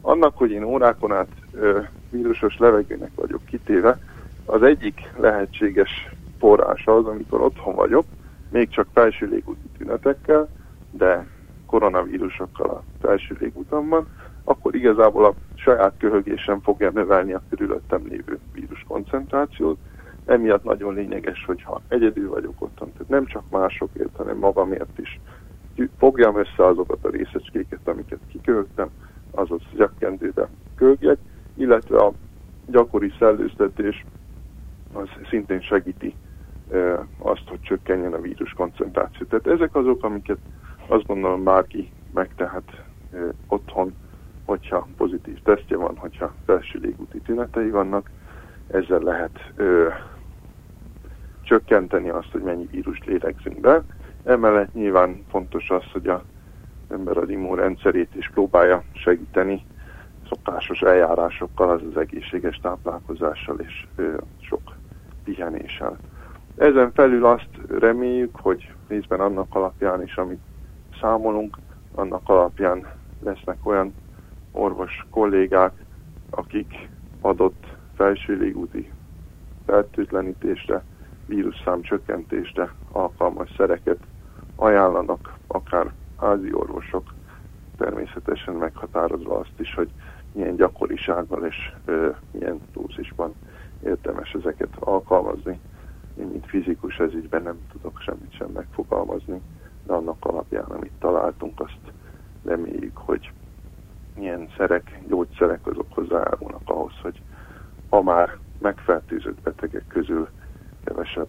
Annak, 0.01 0.37
hogy 0.37 0.51
én 0.51 0.63
órákon 0.63 1.11
át 1.11 1.27
ö, 1.51 1.79
vírusos 2.09 2.57
levegőnek 2.57 3.11
vagyok 3.15 3.45
kitéve, 3.45 3.99
az 4.45 4.63
egyik 4.63 5.11
lehetséges 5.17 6.09
forrása 6.39 6.95
az, 6.95 7.05
amikor 7.05 7.41
otthon 7.41 7.75
vagyok, 7.75 8.05
még 8.51 8.69
csak 8.69 8.87
felső 8.93 9.25
légúti 9.25 9.67
tünetekkel, 9.77 10.49
de 10.91 11.27
koronavírusokkal 11.65 12.69
a 12.69 12.83
felső 13.01 13.37
légutamban, 13.39 14.07
akkor 14.43 14.75
igazából 14.75 15.25
a 15.25 15.33
saját 15.55 15.93
köhögésem 15.97 16.61
fogja 16.61 16.89
növelni 16.89 17.33
a 17.33 17.41
körülöttem 17.49 18.01
lévő 18.09 18.39
vírus 18.53 18.72
koncentrációt. 18.93 19.77
Emiatt 20.25 20.63
nagyon 20.63 20.93
lényeges, 20.93 21.45
hogyha 21.45 21.81
egyedül 21.87 22.29
vagyok 22.29 22.61
otthon, 22.61 22.91
tehát 22.91 23.09
nem 23.09 23.25
csak 23.25 23.43
másokért, 23.49 24.15
hanem 24.15 24.37
magamért 24.37 24.99
is 24.99 25.19
fogjam 25.97 26.37
össze 26.37 26.65
azokat 26.65 27.05
a 27.05 27.09
részecskéket, 27.09 27.87
amiket 27.87 28.19
kiköhögtem, 28.31 28.89
azaz 29.31 29.61
zsebkendőbe 29.75 30.47
kölgjek, 30.75 31.17
illetve 31.55 31.97
a 31.97 32.11
gyakori 32.65 33.13
szellőztetés 33.19 34.05
az 34.93 35.07
szintén 35.29 35.61
segíti 35.61 36.15
e, 36.71 37.05
azt, 37.17 37.47
hogy 37.47 37.61
csökkenjen 37.61 38.13
a 38.13 38.21
vírus 38.21 38.51
koncentráció. 38.51 39.25
Tehát 39.27 39.47
ezek 39.47 39.75
azok, 39.75 40.03
amiket 40.03 40.37
azt 40.87 41.05
gondolom 41.05 41.43
bárki 41.43 41.91
megtehet 42.13 42.83
e, 43.13 43.17
otthon, 43.47 43.93
hogyha 44.45 44.87
pozitív 44.97 45.41
tesztje 45.41 45.77
van, 45.77 45.97
hogyha 45.97 46.33
felső 46.45 46.79
légúti 46.79 47.19
tünetei 47.19 47.69
vannak, 47.69 48.09
ezzel 48.73 48.99
lehet 48.99 49.51
ö, 49.55 49.87
csökkenteni 51.41 52.09
azt, 52.09 52.31
hogy 52.31 52.41
mennyi 52.41 52.67
vírus 52.71 52.99
lélegzünk 53.05 53.59
be. 53.59 53.83
Emellett 54.23 54.73
nyilván 54.73 55.23
fontos 55.29 55.69
az, 55.69 55.83
hogy 55.91 56.07
a 56.07 56.23
ember 56.89 57.17
az 57.17 57.29
immunrendszerét 57.29 58.15
is 58.15 58.29
próbálja 58.29 58.83
segíteni 58.93 59.65
szokásos 60.29 60.81
eljárásokkal, 60.81 61.69
az 61.69 61.81
az 61.91 61.97
egészséges 61.97 62.59
táplálkozással 62.61 63.59
és 63.59 63.85
ö, 63.95 64.17
sok 64.41 64.61
pihenéssel. 65.23 65.97
Ezen 66.57 66.91
felül 66.91 67.25
azt 67.25 67.49
reméljük, 67.79 68.35
hogy 68.35 68.73
részben 68.87 69.19
annak 69.19 69.55
alapján 69.55 70.03
is, 70.03 70.15
amit 70.15 70.41
számolunk, 71.01 71.57
annak 71.95 72.29
alapján 72.29 72.87
lesznek 73.23 73.57
olyan 73.63 73.93
orvos 74.51 75.05
kollégák, 75.09 75.71
akik 76.29 76.89
adott 77.21 77.72
felső 77.95 78.37
légúti 78.37 78.91
fertőtlenítésre, 79.65 80.83
vírusszám 81.25 81.81
csökkentésre 81.81 82.73
alkalmas 82.91 83.49
szereket 83.57 83.99
ajánlanak, 84.55 85.33
akár 85.47 85.91
házi 86.19 86.53
orvosok, 86.53 87.13
természetesen 87.77 88.53
meghatározva 88.53 89.39
azt 89.39 89.59
is, 89.59 89.73
hogy 89.73 89.89
milyen 90.31 90.55
gyakorisággal 90.55 91.45
és 91.45 91.73
ö, 91.85 92.09
milyen 92.31 92.59
dózisban 92.73 93.33
érdemes 93.83 94.33
ezeket 94.33 94.75
alkalmazni. 94.79 95.59
Én, 96.19 96.25
mint 96.25 96.45
fizikus 96.45 96.97
ez 96.97 97.13
ígyben 97.13 97.41
nem 97.41 97.57
tudok 97.71 97.99
semmit 98.01 98.33
sem 98.33 98.49
megfogalmazni, 98.49 99.41
de 99.85 99.93
annak 99.93 100.25
alapján, 100.25 100.63
amit 100.63 100.91
találtunk, 100.99 101.59
azt 101.59 101.91
reméljük, 102.45 102.97
hogy 102.97 103.31
milyen 104.15 104.49
szerek, 104.57 104.99
gyógyszerek 105.07 105.67
azok 105.67 105.93
hozzájárulnak 105.93 106.61
ahhoz, 106.65 106.93
hogy 107.01 107.21
ha 107.93 108.01
már 108.01 108.37
megfertőzött 108.61 109.41
betegek 109.43 109.83
közül 109.87 110.27
kevesebb 110.83 111.27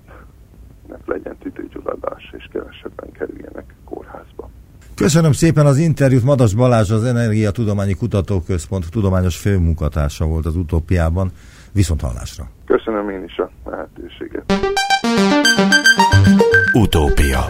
legyen 1.07 1.37
tüdőgyulladás, 1.38 2.33
és 2.38 2.48
kevesebben 2.53 3.12
kerüljenek 3.12 3.74
kórházba. 3.85 4.50
Köszönöm 4.94 5.33
szépen 5.33 5.66
az 5.66 5.79
interjút. 5.79 6.24
Madas 6.24 6.55
Balázs 6.55 6.90
az 6.90 7.05
Energia 7.05 7.50
Tudományi 7.50 7.94
Kutatóközpont 7.94 8.90
tudományos 8.90 9.37
főmunkatársa 9.37 10.27
volt 10.27 10.46
az 10.46 10.57
utópiában. 10.57 11.33
Viszont 11.72 12.00
hallásra. 12.00 12.44
Köszönöm 12.64 13.11
én 13.11 13.24
is 13.24 13.38
a 13.38 13.50
lehetőséget. 13.64 14.53
Utópia 16.72 17.40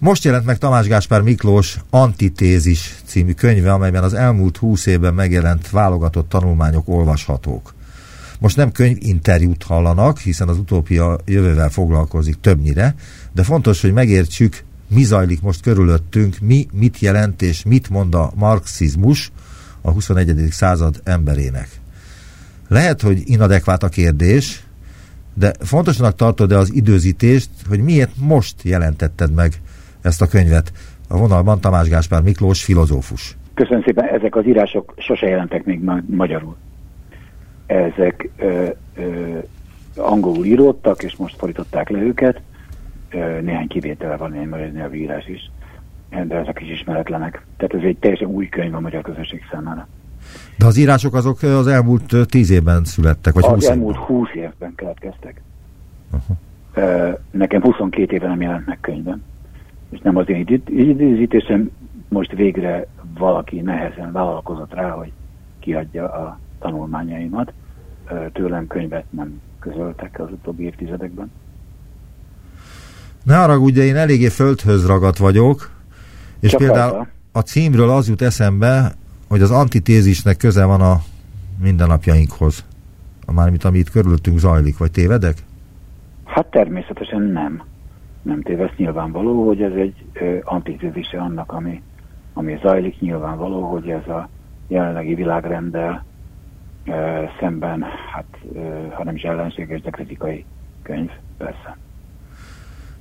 most 0.00 0.24
jelent 0.24 0.44
meg 0.44 0.58
Tamás 0.58 0.86
Gáspár 0.86 1.20
Miklós 1.20 1.78
Antitézis 1.90 2.94
című 3.04 3.32
könyve, 3.32 3.72
amelyben 3.72 4.02
az 4.02 4.14
elmúlt 4.14 4.56
húsz 4.56 4.86
évben 4.86 5.14
megjelent 5.14 5.70
válogatott 5.70 6.28
tanulmányok 6.28 6.88
olvashatók. 6.88 7.74
Most 8.38 8.56
nem 8.56 8.72
könyv 8.72 8.96
interjút 9.00 9.62
hallanak, 9.62 10.18
hiszen 10.18 10.48
az 10.48 10.58
utópia 10.58 11.18
jövővel 11.24 11.70
foglalkozik 11.70 12.40
többnyire, 12.40 12.94
de 13.32 13.42
fontos, 13.42 13.80
hogy 13.80 13.92
megértsük, 13.92 14.62
mi 14.88 15.02
zajlik 15.02 15.40
most 15.40 15.62
körülöttünk, 15.62 16.38
mi 16.40 16.66
mit 16.72 16.98
jelent 16.98 17.42
és 17.42 17.62
mit 17.64 17.88
mond 17.88 18.14
a 18.14 18.32
marxizmus 18.34 19.32
a 19.80 19.90
21. 19.90 20.48
század 20.50 21.00
emberének. 21.04 21.68
Lehet, 22.68 23.00
hogy 23.00 23.22
inadekvát 23.24 23.82
a 23.82 23.88
kérdés, 23.88 24.64
de 25.34 25.52
fontosnak 25.60 26.14
tartod-e 26.14 26.58
az 26.58 26.74
időzítést, 26.74 27.50
hogy 27.68 27.80
miért 27.80 28.10
most 28.16 28.54
jelentetted 28.62 29.32
meg 29.32 29.60
ezt 30.02 30.22
a 30.22 30.26
könyvet. 30.26 30.72
A 31.08 31.16
vonalban 31.16 31.60
Tamás 31.60 31.88
Gáspár 31.88 32.22
Miklós, 32.22 32.64
filozófus. 32.64 33.36
Köszönöm 33.54 33.82
szépen, 33.82 34.04
ezek 34.04 34.36
az 34.36 34.46
írások 34.46 34.94
sose 34.96 35.28
jelentek 35.28 35.64
még 35.64 35.82
ma- 35.82 36.02
magyarul. 36.06 36.56
Ezek 37.66 38.30
ö, 38.36 38.68
ö, 38.96 39.38
angolul 39.96 40.44
íródtak, 40.44 41.02
és 41.02 41.16
most 41.16 41.36
fordították 41.36 41.88
le 41.88 41.98
őket. 41.98 42.40
Ö, 43.10 43.40
néhány 43.40 43.66
kivétele 43.66 44.16
van, 44.16 44.32
egy 44.32 44.48
magyar 44.48 44.70
nyelvű 44.70 44.96
írás 44.96 45.26
is, 45.26 45.50
de 46.26 46.34
ezek 46.34 46.60
is 46.60 46.70
ismeretlenek. 46.70 47.46
Tehát 47.56 47.74
ez 47.74 47.82
egy 47.82 47.96
teljesen 47.96 48.28
új 48.28 48.48
könyv 48.48 48.74
a 48.74 48.80
magyar 48.80 49.02
közösség 49.02 49.40
számára. 49.50 49.88
De 50.58 50.66
az 50.66 50.76
írások 50.76 51.14
azok 51.14 51.42
az 51.42 51.66
elmúlt 51.66 52.14
tíz 52.28 52.50
évben 52.50 52.84
születtek, 52.84 53.34
vagy 53.34 53.44
Az 53.46 53.68
elmúlt 53.68 53.96
húsz 53.96 54.34
évben 54.34 54.72
keletkeztek. 54.74 55.40
Uh-huh. 56.12 56.36
Nekem 57.30 57.62
22 57.62 58.14
éve 58.14 58.26
nem 58.28 58.40
jelent 58.40 58.66
meg 58.66 58.78
könyvben 58.80 59.22
és 59.90 60.00
nem 60.02 60.16
az 60.16 60.28
én 60.28 60.62
időzítésem, 60.66 61.70
most 62.08 62.32
végre 62.32 62.86
valaki 63.18 63.60
nehezen 63.60 64.12
vállalkozott 64.12 64.74
rá, 64.74 64.90
hogy 64.90 65.12
kiadja 65.58 66.04
a 66.04 66.38
tanulmányaimat. 66.58 67.52
Tőlem 68.32 68.66
könyvet 68.66 69.04
nem 69.10 69.40
közöltek 69.58 70.20
az 70.20 70.28
utóbbi 70.30 70.64
évtizedekben. 70.64 71.30
Ne 73.24 73.36
haragudj, 73.36 73.80
én 73.80 73.96
eléggé 73.96 74.28
földhöz 74.28 74.86
ragadt 74.86 75.16
vagyok, 75.16 75.70
és 76.40 76.50
Csak 76.50 76.60
például 76.60 77.06
a 77.32 77.40
címről 77.40 77.90
az 77.90 78.08
jut 78.08 78.22
eszembe, 78.22 78.92
hogy 79.28 79.42
az 79.42 79.50
antitézisnek 79.50 80.36
köze 80.36 80.64
van 80.64 80.80
a 80.80 80.96
mindennapjainkhoz. 81.62 82.64
Mármint 83.34 83.64
ami 83.64 83.78
itt 83.78 83.90
körülöttünk 83.90 84.38
zajlik, 84.38 84.78
vagy 84.78 84.90
tévedek? 84.90 85.36
Hát 86.24 86.46
természetesen 86.46 87.22
nem 87.22 87.62
nem 88.22 88.42
tévesz 88.42 88.76
nyilvánvaló, 88.76 89.46
hogy 89.46 89.62
ez 89.62 89.72
egy 89.72 89.94
antitézise 90.44 91.18
annak, 91.18 91.52
ami, 91.52 91.82
ami 92.32 92.58
zajlik, 92.62 93.00
nyilvánvaló, 93.00 93.62
hogy 93.62 93.88
ez 93.88 94.08
a 94.08 94.28
jelenlegi 94.68 95.14
világrenddel 95.14 96.04
ö, 96.86 97.24
szemben, 97.40 97.84
hát 98.12 98.38
ö, 98.54 98.58
ha 98.90 99.04
nem 99.04 99.14
is 99.14 99.22
ellenséges, 99.22 99.80
de 99.80 99.90
kritikai 99.90 100.44
könyv, 100.82 101.10
persze. 101.38 101.76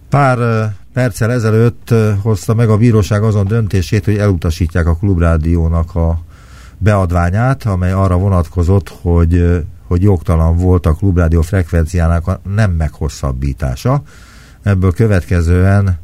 Pár 0.09 0.69
perccel 0.93 1.31
ezelőtt 1.31 1.93
hozta 2.21 2.53
meg 2.53 2.69
a 2.69 2.77
bíróság 2.77 3.23
azon 3.23 3.47
döntését, 3.47 4.05
hogy 4.05 4.17
elutasítják 4.17 4.87
a 4.87 4.95
klubrádiónak 4.95 5.95
a 5.95 6.17
beadványát, 6.77 7.63
amely 7.63 7.91
arra 7.91 8.17
vonatkozott, 8.17 8.89
hogy, 9.01 9.63
hogy 9.87 10.01
jogtalan 10.01 10.57
volt 10.57 10.85
a 10.85 10.93
klubrádió 10.93 11.41
frekvenciának 11.41 12.27
a 12.27 12.39
nem 12.55 12.71
meghosszabbítása. 12.71 14.01
Ebből 14.63 14.91
következően 14.91 15.97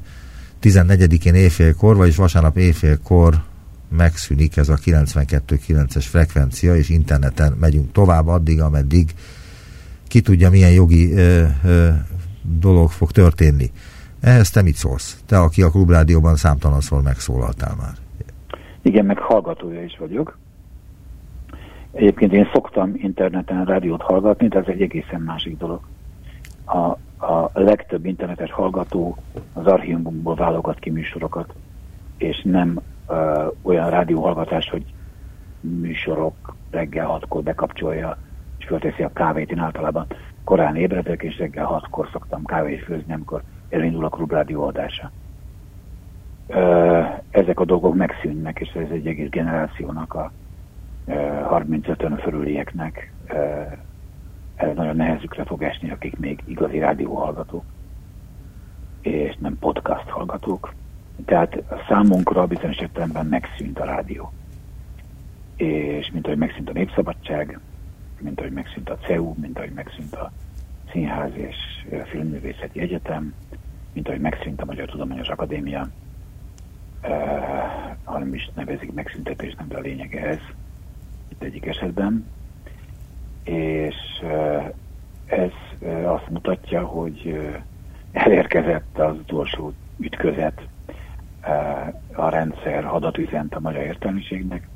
14-én 0.62 1.34
éjfélkor, 1.34 1.96
vagyis 1.96 2.16
vasárnap 2.16 2.58
éjfélkor 2.58 3.34
megszűnik 3.90 4.58
ez 4.58 4.70
a 4.70 4.76
92.9-es 4.76 6.06
frekvencia, 6.10 6.76
és 6.76 6.90
interneten 6.90 7.54
megyünk 7.60 7.92
tovább 7.92 8.28
addig, 8.28 8.62
ameddig 8.62 9.10
ki 10.08 10.22
tudja, 10.22 10.50
milyen 10.50 10.72
jogi 10.72 11.14
ö, 11.14 11.44
ö, 11.64 11.90
dolog 12.60 12.90
fog 12.90 13.12
történni. 13.12 13.72
Ehhez 14.22 14.50
te 14.50 14.62
mit 14.62 14.76
szólsz? 14.76 15.20
Te, 15.26 15.38
aki 15.38 15.62
a 15.62 15.70
Klubrádióban 15.70 16.36
számtalanszor 16.36 17.02
megszólaltál 17.02 17.76
már. 17.76 17.94
Igen, 18.82 19.06
meg 19.06 19.18
hallgatója 19.18 19.84
is 19.84 19.98
vagyok. 20.00 20.38
Egyébként 21.92 22.34
én 22.34 22.50
szoktam 22.54 22.94
interneten 22.96 23.66
rádiót 23.66 24.02
hallgatni, 24.02 24.48
de 24.48 24.60
ez 24.60 24.66
egy 24.68 24.82
egészen 24.82 25.22
másik 25.22 25.58
dolog. 25.58 25.80
A, 26.66 26.98
a 27.18 27.50
legtöbb 27.54 28.06
internetes 28.06 28.52
hallgató 28.52 29.18
az 29.54 29.66
archívumból 29.66 30.36
válogat 30.36 30.80
ki 30.80 30.90
műsorokat, 30.90 31.54
és 32.18 32.42
nem 32.44 32.80
ö, 33.08 33.48
olyan 33.62 33.90
rádióhallgatás, 33.90 34.70
hogy 34.70 34.84
műsorok 35.60 36.56
reggel 36.72 37.06
hatkor 37.06 37.44
bekapcsolja, 37.44 38.18
és 38.58 38.66
fölteszi 38.66 39.04
a 39.04 39.14
kávét. 39.14 39.52
Én 39.52 39.60
általában 39.60 40.06
korán 40.44 40.76
ébredek, 40.76 41.24
és 41.24 41.38
reggel 41.38 41.66
hatkor 41.66 42.10
szoktam 42.12 42.46
kávét 42.46 42.84
főzni, 42.84 43.14
amikor 43.14 43.42
elindul 43.70 44.06
a 44.06 44.10
klubrádió 44.10 44.64
adása. 44.64 45.12
Ö, 46.48 47.02
ezek 47.30 47.60
a 47.60 47.66
dolgok 47.66 47.96
megszűnnek, 47.96 48.60
és 48.60 48.70
ez 48.70 48.90
egy 48.92 49.08
egész 49.08 49.30
generációnak 49.30 50.14
a 50.14 50.32
35-ön 51.08 52.18
fölülieknek 52.18 53.12
ez 54.56 54.76
nagyon 54.76 54.96
nehezükre 54.96 55.44
fog 55.44 55.64
esni, 55.64 55.92
akik 55.92 56.18
még 56.18 56.44
igazi 56.46 56.80
rádióhallgatók, 56.80 57.64
és 59.02 59.36
nem 59.40 59.60
podcast 59.60 60.10
hallgatók. 60.10 60.74
Tehát 61.26 61.64
számunkra 61.88 62.48
bizonyos 62.48 62.78
értelemben 62.78 63.26
megszűnt 63.26 63.80
a 63.80 63.86
rádió. 63.86 64.32
És 65.56 66.12
mint 66.12 66.26
ahogy 66.26 66.38
megszűnt 66.38 66.70
a 66.70 66.74
Népszabadság, 66.74 67.60
mint 68.20 68.40
ahogy 68.40 68.52
megszűnt 68.52 68.90
a 68.90 68.98
CEU, 68.98 69.34
mint 69.42 69.58
ahogy 69.58 69.74
megszűnt 69.74 70.16
a 70.16 70.32
Színház 70.92 71.32
és 71.34 71.56
Filmművészeti 72.06 72.80
Egyetem, 72.80 73.34
mint 73.94 74.08
ahogy 74.08 74.22
megszűnt 74.22 74.62
a 74.62 74.66
Magyar 74.66 74.90
Tudományos 74.90 75.28
Akadémia, 75.28 75.88
eh, 77.02 77.96
hanem 78.04 78.34
is 78.34 78.50
nevezik 78.54 78.94
megszüntetésnek, 78.94 79.68
de 79.68 79.78
a 79.78 79.82
lényege 79.82 80.26
ez 80.26 80.40
itt 81.28 81.44
egyik 81.44 81.66
esetben 81.66 82.26
és 83.46 83.96
ez 85.26 85.52
azt 86.04 86.30
mutatja, 86.30 86.86
hogy 86.86 87.40
elérkezett 88.12 89.00
az 89.00 89.16
utolsó 89.16 89.74
ütközet, 89.98 90.68
a 92.14 92.30
rendszer 92.30 92.84
hadat 92.84 93.18
üzent 93.18 93.56
a 93.56 93.60
magyar 93.60 93.84
értelmiségnek, 93.84 94.68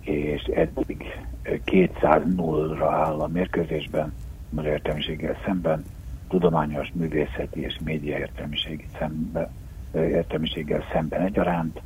és 0.00 0.42
eddig 0.42 1.20
200 1.64 2.22
0 2.36 2.74
ra 2.74 2.90
áll 2.90 3.20
a 3.20 3.26
mérkőzésben 3.26 4.12
a 4.50 4.54
magyar 4.54 4.72
értelmiséggel 4.72 5.36
szemben, 5.44 5.84
tudományos, 6.28 6.92
művészeti 6.92 7.60
és 7.60 7.78
média 7.84 8.18
értelmiség 8.18 8.88
szembe, 8.98 9.50
értelmiséggel 9.94 10.84
szemben 10.92 11.20
egyaránt. 11.20 11.80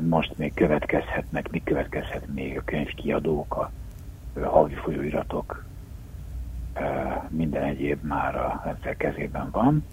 Most 0.00 0.38
még 0.38 0.54
következhetnek, 0.54 1.50
mi 1.50 1.62
következhet 1.64 2.26
még 2.34 2.58
a 2.58 2.62
könyvkiadók, 2.64 3.56
a 3.56 3.70
havi 4.44 4.74
folyóiratok, 4.74 5.64
minden 7.28 7.62
egyéb 7.62 8.04
már 8.04 8.36
a 8.36 8.60
rendszer 8.64 8.96
kezében 8.96 9.48
van. 9.50 9.84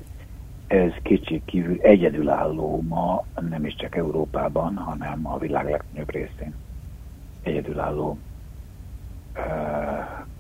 Ez 0.68 0.92
kicsi 1.02 1.42
kívül 1.46 1.82
egyedülálló 1.82 2.82
ma, 2.82 3.26
nem 3.50 3.66
is 3.66 3.76
csak 3.76 3.96
Európában, 3.96 4.76
hanem 4.76 5.28
a 5.28 5.38
világ 5.38 5.70
legnagyobb 5.70 6.12
részén. 6.12 6.54
Egyedülálló 7.44 8.18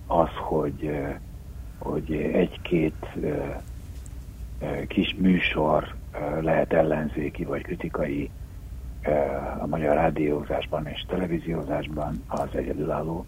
az, 0.08 0.30
hogy, 0.36 1.06
hogy 1.78 2.13
egy-két 2.13 3.08
kis 4.88 5.15
műsor 5.18 5.96
lehet 6.41 6.74
ellenzéki 6.74 7.44
vagy 7.44 7.62
kritikai 7.62 8.30
a 9.60 9.65
magyar 9.65 9.96
rádiózásban 9.96 10.88
és 10.88 11.06
televíziózásban 11.08 12.24
az 12.28 12.56
egyedülálló. 12.56 13.26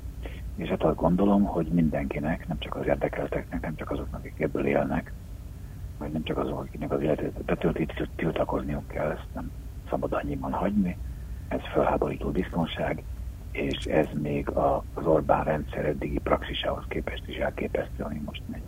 És 0.57 0.69
hát 0.69 0.83
azt 0.83 0.95
gondolom, 0.95 1.43
hogy 1.43 1.65
mindenkinek, 1.65 2.47
nem 2.47 2.59
csak 2.59 2.75
az 2.75 2.85
érdekelteknek, 2.85 3.61
nem 3.61 3.75
csak 3.75 3.91
azoknak, 3.91 4.19
akik 4.19 4.39
ebből 4.39 4.65
élnek, 4.65 5.11
vagy 5.97 6.11
nem 6.11 6.23
csak 6.23 6.37
azok, 6.37 6.59
akiknek 6.59 6.91
az 6.91 7.01
életét 7.01 7.43
betölti, 7.45 7.87
tiltakozniuk 8.15 8.87
kell, 8.87 9.09
ezt 9.11 9.27
nem 9.33 9.51
szabad 9.89 10.13
annyiban 10.13 10.51
hagyni. 10.51 10.97
Ez 11.47 11.59
felháborító 11.73 12.29
biztonság, 12.29 13.03
és 13.51 13.85
ez 13.85 14.05
még 14.21 14.49
az 14.93 15.05
Orbán 15.05 15.43
rendszer 15.43 15.85
eddigi 15.85 16.19
praxisához 16.23 16.83
képest 16.87 17.23
is 17.25 17.35
elképesztő, 17.35 18.03
ami 18.03 18.21
most 18.25 18.41
megy. 18.51 18.61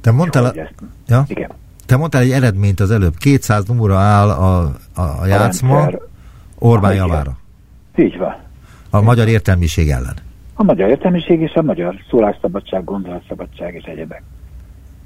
Te 0.00 0.10
mondtál, 0.10 0.44
a... 0.44 0.52
ezt... 0.54 0.74
ja? 1.06 1.24
Igen. 1.26 1.50
Te 1.86 1.96
mondtál 1.96 2.22
egy 2.22 2.30
eredményt 2.30 2.80
az 2.80 2.90
előbb. 2.90 3.14
200 3.16 3.64
numura 3.64 3.98
áll 3.98 4.30
a, 4.30 4.62
a, 4.94 5.20
a 5.20 5.26
játszma 5.26 5.82
a 5.82 6.00
Orbán 6.58 6.94
javára. 6.94 7.36
Így 7.96 8.18
van. 8.18 8.36
A 8.90 9.00
magyar 9.00 9.28
értelmiség 9.28 9.88
ellen. 9.88 10.14
A 10.54 10.62
magyar 10.62 10.88
értelmiség 10.88 11.40
és 11.40 11.52
a 11.54 11.62
magyar 11.62 11.94
szólásszabadság, 12.10 12.84
gondolatszabadság 12.84 13.74
és 13.74 13.84
egyebek. 13.84 14.22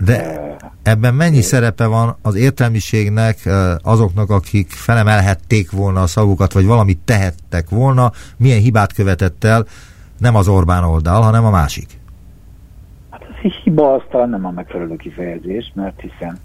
De 0.05 0.57
ebben 0.83 1.15
mennyi 1.15 1.41
szerepe 1.41 1.87
van 1.87 2.17
az 2.23 2.35
értelmiségnek, 2.35 3.37
azoknak, 3.83 4.31
akik 4.31 4.71
felemelhették 4.71 5.71
volna 5.71 6.03
a 6.03 6.07
szavukat, 6.07 6.53
vagy 6.53 6.67
valamit 6.67 6.99
tehettek 7.05 7.69
volna, 7.69 8.11
milyen 8.37 8.61
hibát 8.61 8.93
követett 8.93 9.45
el, 9.45 9.65
nem 10.19 10.35
az 10.35 10.49
Orbán 10.49 10.85
oldal, 10.85 11.23
hanem 11.23 11.45
a 11.45 11.51
másik? 11.51 12.01
Hát 13.11 13.23
ez 13.43 13.53
hiba 13.65 13.95
az 13.95 14.03
talán 14.11 14.29
nem 14.29 14.47
a 14.47 14.51
megfelelő 14.51 14.97
kifejezés, 14.97 15.73
mert 15.75 16.01
hiszen 16.01 16.39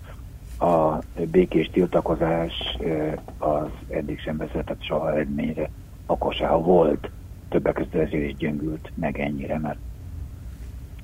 a 0.60 1.00
békés 1.32 1.70
tiltakozás 1.74 2.78
az 3.38 3.70
eddig 3.90 4.20
sem 4.20 4.38
vezetett 4.38 4.84
soha 4.84 5.12
eredményre, 5.12 5.70
akkor 6.06 6.34
se, 6.34 6.48
ha 6.48 6.58
volt, 6.58 7.10
többek 7.52 7.74
között 7.74 7.94
ezért 7.94 8.24
is 8.24 8.36
gyöngült 8.36 8.92
meg 8.96 9.20
ennyire, 9.20 9.58
mert 9.60 9.80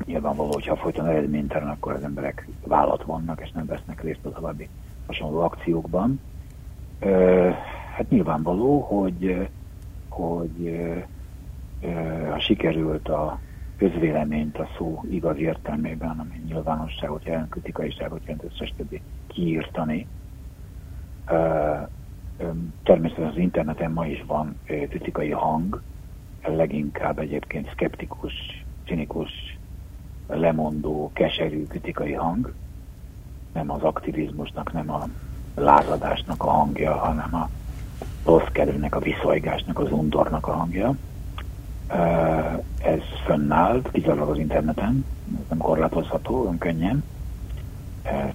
nyilvánvaló, 0.06 0.52
hogyha 0.52 0.76
folyton 0.76 1.06
eredménytelen, 1.06 1.68
akkor 1.68 1.94
az 1.94 2.04
emberek 2.04 2.48
vállat 2.64 3.04
vannak, 3.04 3.42
és 3.42 3.52
nem 3.52 3.66
vesznek 3.66 4.04
részt 4.04 4.26
a 4.26 4.32
további 4.32 4.70
hasonló 5.06 5.40
akciókban. 5.40 6.20
Hát 7.96 8.10
nyilvánvaló, 8.10 8.80
hogy, 8.80 9.48
hogy 10.10 10.80
ha 12.30 12.40
sikerült 12.40 13.10
a 13.10 13.40
közvéleményt 13.78 14.58
a 14.58 14.68
szó 14.78 15.04
igaz 15.10 15.38
értelmében, 15.38 16.20
ami 16.20 16.42
nyilvánosságot 16.46 17.26
jelent, 17.26 17.50
kritikaiságot 17.50 18.22
jelent, 18.26 18.44
összes 18.44 18.74
többi 18.78 19.02
kiírtani. 19.28 20.08
Természetesen 22.84 23.30
az 23.30 23.38
interneten 23.38 23.92
ma 23.92 24.06
is 24.06 24.24
van 24.28 24.60
kritikai 24.66 25.32
hang, 25.32 25.82
leginkább 26.56 27.20
egyébként 27.20 27.70
szkeptikus, 27.72 28.66
cinikus, 28.86 29.58
lemondó, 30.28 31.12
keserű 31.14 31.66
kritikai 31.66 32.14
hang, 32.14 32.54
nem 33.54 33.72
az 33.72 33.82
aktivizmusnak, 33.82 34.74
nem 34.74 34.92
a 34.92 35.08
lázadásnak 35.56 36.44
a 36.44 36.50
hangja, 36.50 36.96
hanem 36.96 37.36
a 37.36 37.50
rossz 38.26 38.48
kerülnek, 38.52 38.96
a 38.96 39.00
viszolygásnak, 39.00 39.80
az 39.80 39.92
undornak 39.92 40.48
a 40.48 40.54
hangja. 40.54 40.96
Ez 42.84 43.02
fönnállt, 43.26 43.92
kizárólag 43.92 44.30
az 44.30 44.38
interneten, 44.38 45.06
ez 45.34 45.46
nem 45.50 45.58
korlátozható, 45.58 46.42
olyan 46.42 46.58
könnyen, 46.58 47.04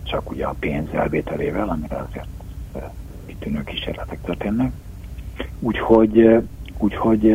csak 0.03 0.31
ugye 0.31 0.47
a 0.47 0.55
pénz 0.59 0.89
elvételével, 0.93 1.69
amire 1.69 1.97
azért 1.97 2.29
kitűnő 3.27 3.65
kísérletek 3.65 4.21
történnek. 4.23 4.73
Úgyhogy, 5.59 6.43
úgyhogy, 6.83 7.35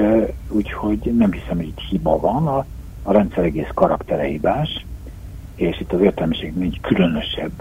úgyhogy 0.50 1.00
nem 1.18 1.32
hiszem, 1.32 1.58
hogy 1.58 1.68
itt 1.68 1.80
hiba 1.80 2.20
van, 2.20 2.48
a, 2.48 2.66
a 3.04 3.12
rendszer 3.12 3.44
egész 3.44 3.70
karaktere 3.74 4.24
hibás, 4.24 4.86
és 5.56 5.80
itt 5.80 5.94
az 5.94 6.02
értelmiség 6.02 6.54
egy 6.60 6.80
különösebb 6.82 7.52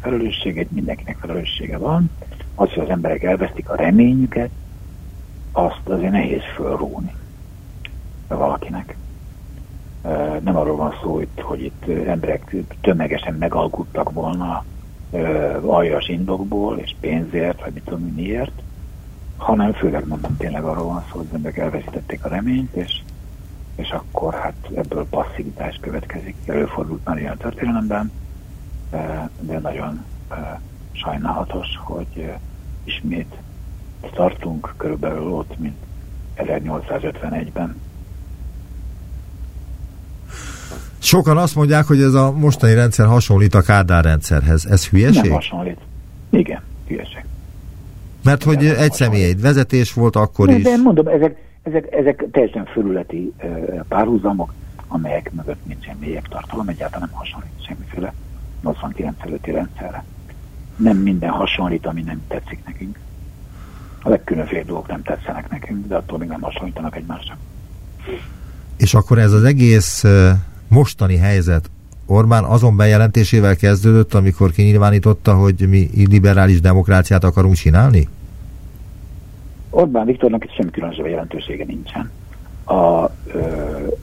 felelőssége, 0.00 0.66
mindenkinek 0.68 1.16
felelőssége 1.20 1.78
van. 1.78 2.10
Az, 2.54 2.72
hogy 2.72 2.82
az 2.82 2.88
emberek 2.88 3.22
elvesztik 3.22 3.68
a 3.68 3.76
reményüket, 3.76 4.50
azt 5.52 5.80
azért 5.84 6.12
nehéz 6.12 6.42
fölróni 6.54 7.14
valakinek. 8.28 8.96
Nem 10.40 10.56
arról 10.56 10.76
van 10.76 10.94
szó, 11.02 11.14
hogy, 11.14 11.28
hogy 11.40 11.62
itt 11.62 11.88
emberek 12.06 12.56
tömegesen 12.80 13.34
megalkuttak 13.34 14.12
volna 14.12 14.64
aljas 15.66 16.08
indokból 16.08 16.78
és 16.78 16.94
pénzért, 17.00 17.60
vagy 17.60 17.72
mit 17.72 17.84
tudom 17.84 18.12
miért, 18.14 18.62
hanem 19.36 19.72
főleg 19.72 20.06
mondom 20.06 20.36
tényleg 20.36 20.64
arról 20.64 20.84
van 20.84 21.04
szó, 21.10 21.16
hogy 21.16 21.26
emberek 21.32 21.58
elveszítették 21.58 22.24
a 22.24 22.28
reményt, 22.28 22.74
és, 22.74 23.00
és 23.76 23.90
akkor 23.90 24.34
hát 24.34 24.70
ebből 24.74 25.06
passzivitás 25.10 25.78
következik. 25.80 26.34
Előfordult 26.46 27.04
már 27.04 27.18
ilyen 27.18 27.36
történelemben, 27.36 28.12
de 29.40 29.58
nagyon 29.58 30.04
sajnálatos, 30.92 31.68
hogy 31.78 32.32
ismét 32.84 33.34
tartunk 34.14 34.74
körülbelül 34.76 35.32
ott, 35.32 35.58
mint 35.58 35.76
1851-ben. 36.36 37.76
Sokan 40.98 41.36
azt 41.36 41.54
mondják, 41.54 41.84
hogy 41.84 42.00
ez 42.00 42.14
a 42.14 42.32
mostani 42.32 42.74
rendszer 42.74 43.06
hasonlít 43.06 43.54
a 43.54 43.62
Kádár 43.62 44.04
rendszerhez. 44.04 44.66
Ez 44.66 44.88
hülyeség? 44.88 45.22
Nem 45.22 45.32
hasonlít. 45.32 45.78
Igen, 46.30 46.62
hülyeség. 46.86 47.25
Mert 48.26 48.42
hogy 48.42 48.64
egy 48.66 48.92
személy, 48.92 49.24
egy 49.24 49.40
vezetés 49.40 49.92
volt 49.92 50.16
akkor 50.16 50.46
de, 50.46 50.54
is. 50.56 50.62
De 50.62 50.76
mondom, 50.76 51.06
ezek, 51.06 51.36
ezek, 51.62 51.92
ezek 51.92 52.24
teljesen 52.30 52.64
fölületi 52.64 53.32
párhuzamok, 53.88 54.52
amelyek 54.88 55.32
mögött 55.32 55.66
nincsen 55.66 55.96
mélyebb 56.00 56.28
tartalom, 56.28 56.68
egyáltalán 56.68 57.08
nem 57.10 57.18
hasonlít 57.18 57.50
semmiféle 57.66 58.14
89 58.62 59.16
előtti 59.26 59.50
rendszerre. 59.50 60.04
Nem 60.76 60.96
minden 60.96 61.30
hasonlít, 61.30 61.86
ami 61.86 62.02
nem 62.02 62.22
tetszik 62.28 62.58
nekünk. 62.66 62.98
A 64.02 64.08
legkülönféle 64.08 64.62
dolgok 64.62 64.88
nem 64.88 65.02
tetszenek 65.02 65.50
nekünk, 65.50 65.86
de 65.86 65.96
attól 65.96 66.18
még 66.18 66.28
nem 66.28 66.40
hasonlítanak 66.40 66.96
egymásra. 66.96 67.36
És 68.76 68.94
akkor 68.94 69.18
ez 69.18 69.32
az 69.32 69.44
egész 69.44 70.04
mostani 70.68 71.16
helyzet 71.16 71.70
Orbán 72.06 72.44
azon 72.44 72.76
bejelentésével 72.76 73.56
kezdődött, 73.56 74.14
amikor 74.14 74.50
kinyilvánította, 74.52 75.34
hogy 75.34 75.68
mi 75.68 75.90
liberális 75.94 76.60
demokráciát 76.60 77.24
akarunk 77.24 77.54
csinálni? 77.54 78.08
Orbán 79.76 80.06
Viktornak 80.06 80.44
itt 80.44 80.52
semmi 80.54 80.70
különösebb 80.70 81.06
jelentősége 81.06 81.64
nincsen. 81.64 82.10
A, 82.64 83.10
ö, 83.26 83.40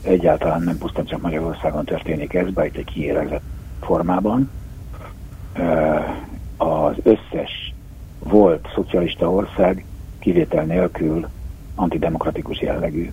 egyáltalán 0.02 0.62
nem 0.62 0.78
pusztán 0.78 1.06
csak 1.06 1.22
Magyarországon 1.22 1.86
történik 1.86 2.34
ez, 2.34 2.50
bár 2.50 2.66
itt 2.66 2.76
egy 2.76 2.86
kiélezett 2.86 3.42
formában. 3.82 4.50
Ö, 5.54 5.96
az 6.58 6.96
összes 7.04 7.74
volt 8.20 8.68
szocialista 8.76 9.32
ország 9.32 9.86
kivétel 10.20 10.66
nélkül 10.66 11.28
antidemokratikus 11.76 12.62
jellegű 12.62 13.12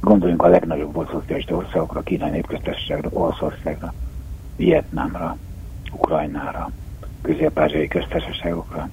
Gondoljunk 0.00 0.42
a 0.42 0.48
legnagyobb 0.48 0.94
volt 0.94 1.10
szocialista 1.10 1.54
országokra, 1.54 2.02
Kínai 2.02 2.30
Népköztársaságra, 2.30 3.08
Olaszországra, 3.12 3.94
Vietnámra, 4.56 5.36
Ukrajnára, 5.92 6.70
közép-ázsiai 7.22 7.88
köztársaságokra, 7.88 8.88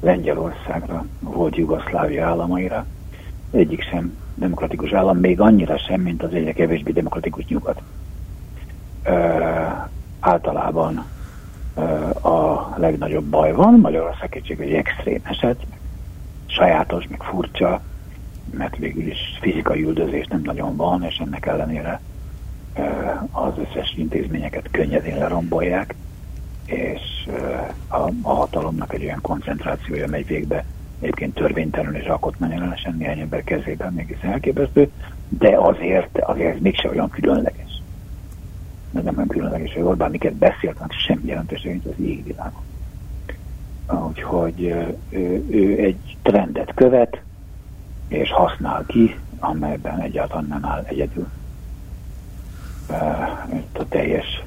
Lengyelországra, 0.00 1.06
volt 1.20 1.56
Jugoszlávia 1.56 2.26
államaira. 2.26 2.86
Egyik 3.50 3.82
sem 3.82 4.16
demokratikus 4.34 4.92
állam, 4.92 5.18
még 5.18 5.40
annyira 5.40 5.78
sem, 5.78 6.00
mint 6.00 6.22
az 6.22 6.34
egyre 6.34 6.52
kevésbé 6.52 6.92
demokratikus 6.92 7.44
nyugat. 7.44 7.82
Ö, 9.02 9.10
általában 10.20 11.04
ö, 11.74 11.80
a 12.28 12.74
legnagyobb 12.76 13.24
baj 13.24 13.52
van, 13.52 13.80
Magyarország 13.80 14.28
kétség 14.28 14.60
egy 14.60 14.72
extrém 14.72 15.20
eset, 15.22 15.66
sajátos, 16.46 17.06
meg 17.08 17.22
furcsa, 17.22 17.80
mert 18.50 18.76
végül 18.76 19.06
is 19.06 19.38
fizikai 19.40 19.82
üldözés 19.82 20.26
nem 20.26 20.40
nagyon 20.44 20.76
van, 20.76 21.02
és 21.02 21.18
ennek 21.18 21.46
ellenére 21.46 22.00
az 23.30 23.52
összes 23.58 23.94
intézményeket 23.96 24.68
könnyedén 24.70 25.18
lerombolják, 25.18 25.94
és 26.68 27.28
a, 27.88 27.96
a 28.22 28.34
hatalomnak 28.34 28.94
egy 28.94 29.04
olyan 29.04 29.20
koncentrációja 29.20 30.06
megy 30.06 30.26
végbe, 30.26 30.64
egyébként 31.00 31.34
törvénytelenül 31.34 31.96
és 31.96 32.06
alkotmányellenesen 32.06 32.96
néhány 32.98 33.20
ember 33.20 33.44
kezében 33.44 33.92
mégis 33.92 34.20
elképesztő, 34.20 34.90
de 35.28 35.56
azért, 35.56 36.18
azért 36.18 36.54
ez 36.54 36.60
mégse 36.60 36.88
olyan 36.88 37.10
különleges. 37.10 37.82
Ez 38.94 39.04
nem 39.04 39.16
olyan 39.16 39.28
különleges, 39.28 39.72
hogy 39.72 39.82
Orbán 39.82 40.10
miket 40.10 40.34
beszélt, 40.34 40.78
mert 40.78 40.92
semmi 40.92 41.26
jelentőség 41.26 41.70
nincs 41.70 41.84
az 41.84 42.04
égvilágon. 42.04 42.62
Úgyhogy 44.08 44.60
ő, 45.10 45.44
ő 45.50 45.78
egy 45.78 46.16
trendet 46.22 46.74
követ, 46.74 47.20
és 48.08 48.30
használ 48.32 48.84
ki, 48.86 49.16
amelyben 49.38 50.00
egyáltalán 50.00 50.46
nem 50.48 50.64
áll 50.64 50.84
egyedül. 50.88 51.28
Itt 53.52 53.78
a 53.78 53.88
teljes 53.88 54.42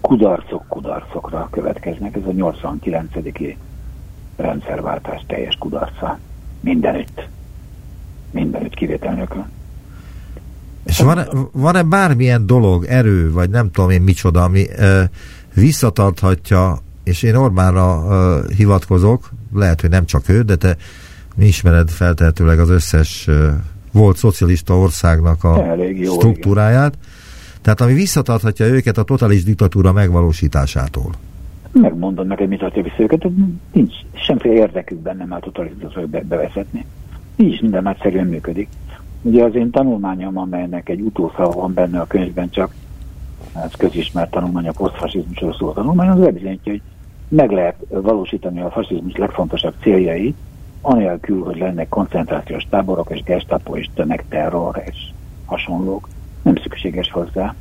kudarcok 0.00 0.64
kudarcokra 0.68 1.48
következnek. 1.50 2.16
Ez 2.16 2.22
a 2.26 2.32
89. 2.32 3.12
rendszerváltás 4.36 5.24
teljes 5.26 5.56
kudarca. 5.58 6.18
Mindenütt. 6.60 7.28
Mindenütt 8.30 8.74
kivétel 8.74 9.14
nélkül. 9.14 9.44
És 10.84 11.00
van-e, 11.00 11.26
van-e 11.52 11.82
bármilyen 11.82 12.46
dolog, 12.46 12.84
erő, 12.84 13.32
vagy 13.32 13.50
nem 13.50 13.70
tudom 13.70 13.90
én 13.90 14.02
micsoda, 14.02 14.42
ami 14.42 14.70
e, 14.70 15.10
visszatarthatja, 15.54 16.78
és 17.04 17.22
én 17.22 17.34
Orbánra 17.34 18.04
e, 18.10 18.42
hivatkozok, 18.56 19.30
lehet, 19.52 19.80
hogy 19.80 19.90
nem 19.90 20.04
csak 20.04 20.28
ő, 20.28 20.42
de 20.42 20.56
te 20.56 20.76
mi 21.36 21.46
ismered 21.46 21.90
feltehetőleg 21.90 22.58
az 22.58 22.68
összes 22.68 23.28
e, 23.28 23.32
volt 23.92 24.16
szocialista 24.16 24.78
országnak 24.78 25.44
a 25.44 25.66
Elég 25.66 26.00
jó, 26.00 26.14
struktúráját. 26.14 26.94
Igen 26.94 27.13
tehát 27.64 27.80
ami 27.80 27.92
visszatarthatja 27.92 28.66
őket 28.66 28.98
a 28.98 29.02
totális 29.02 29.44
diktatúra 29.44 29.92
megvalósításától. 29.92 31.12
Megmondom 31.72 32.26
neked, 32.26 32.48
mit 32.48 32.58
tartja 32.58 32.82
vissza 32.82 33.02
őket, 33.02 33.26
nincs 33.72 33.94
semmiféle 34.12 34.54
érdekük 34.54 34.98
benne 34.98 35.24
már 35.24 35.40
totális 35.40 35.70
diktatúra 35.72 36.06
be, 36.06 36.20
bevezetni. 36.20 36.84
Nincs, 37.36 37.60
minden 37.60 37.82
nagyszerűen 37.82 38.26
működik. 38.26 38.68
Ugye 39.22 39.44
az 39.44 39.54
én 39.54 39.70
tanulmányom, 39.70 40.38
amelynek 40.38 40.88
egy 40.88 41.00
utószava 41.00 41.50
van 41.50 41.74
benne 41.74 42.00
a 42.00 42.06
könyvben, 42.06 42.50
csak 42.50 42.74
ez 43.64 43.70
közismert 43.78 44.30
tanulmány, 44.30 44.68
a 44.68 44.72
posztfasizmusról 44.72 45.54
szól 45.54 45.72
tanulmány, 45.72 46.08
az 46.08 46.18
bebizonyítja, 46.18 46.72
hogy 46.72 46.82
meg 47.28 47.50
lehet 47.50 47.76
valósítani 47.88 48.60
a 48.60 48.70
fasizmus 48.70 49.16
legfontosabb 49.16 49.74
céljait, 49.80 50.36
anélkül, 50.80 51.42
hogy 51.42 51.58
lennek 51.58 51.88
koncentrációs 51.88 52.66
táborok 52.70 53.10
és 53.10 53.22
gestapo 53.22 53.76
és 53.76 53.88
tömegterror 53.94 54.82
és 54.86 54.96
hasonlók 55.44 56.08
nem 56.44 56.56
szükséges 56.56 57.10
hozzá. 57.10 57.54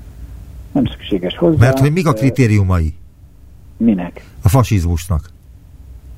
Nem 0.72 0.86
szükséges 0.86 1.38
hozzá. 1.38 1.58
Mert 1.58 1.80
hogy 1.80 1.92
mik 1.92 2.08
a 2.08 2.14
kritériumai? 2.14 2.94
Minek? 3.78 4.26
A 4.44 4.50
fasizmusnak. 4.50 5.30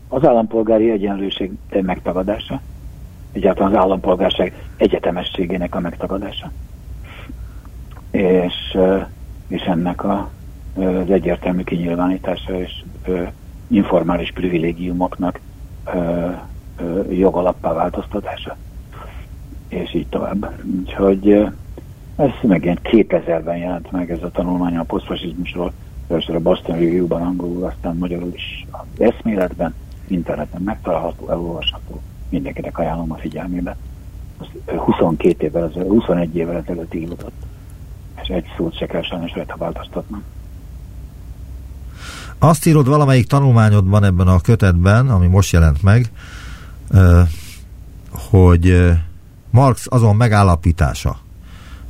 Az 0.08 0.25
állampolgári 0.25 0.91
egyenlőség 0.91 1.51
megtagadása. 1.82 2.62
Egyáltalán 3.32 3.71
az 3.71 3.78
állampolgárság 3.78 4.54
egyetemességének 4.78 5.75
a 5.75 5.80
megtagadása. 5.80 6.51
És, 8.12 8.78
és 9.47 9.62
ennek 9.62 10.04
a, 10.04 10.30
az 10.75 11.10
egyértelmű 11.10 11.63
kinyilvánítása 11.63 12.60
és 12.60 12.84
informális 13.67 14.32
privilégiumoknak 14.32 15.39
jogalappá 17.10 17.73
változtatása. 17.73 18.58
És 19.67 19.93
így 19.93 20.08
tovább. 20.08 20.63
Úgyhogy 20.80 21.47
ez 22.15 22.30
megint 22.41 22.80
2000-ben 22.84 23.58
jelent 23.58 23.91
meg 23.91 24.12
ez 24.12 24.23
a 24.23 24.32
tanulmány 24.32 24.78
a 24.78 24.84
posztfasizmusról, 24.84 25.73
először 26.10 26.36
a 26.36 26.39
Boston 26.39 26.75
Review-ban 26.75 27.21
angolul, 27.21 27.63
aztán 27.63 27.95
magyarul 27.95 28.34
is 28.34 28.65
az 28.71 29.01
eszméletben, 29.01 29.73
interneten 30.08 30.62
megtalálható, 30.62 31.30
elolvasható, 31.30 32.01
mindenkinek 32.30 32.78
ajánlom 32.78 33.12
a 33.12 33.15
figyelmébe. 33.15 33.78
22 34.65 35.45
évvel, 35.45 35.71
21 35.88 36.36
évvel 36.36 36.56
ezelőtt 36.56 36.93
írott, 36.93 37.32
és 38.21 38.28
egy 38.28 38.45
szót 38.58 38.78
se 38.78 38.86
kell 38.86 39.01
sajnos 39.01 39.34
rajta 39.34 39.56
változtatnom. 39.58 40.23
Azt 42.39 42.65
írod 42.65 42.88
valamelyik 42.88 43.28
tanulmányodban 43.28 44.04
ebben 44.04 44.28
a 44.28 44.39
kötetben, 44.39 45.10
ami 45.10 45.28
most 45.28 45.51
jelent 45.51 45.84
meg, 45.84 46.12
hogy 48.12 48.91
Marx 49.49 49.88
azon 49.89 50.15
megállapítása, 50.15 51.17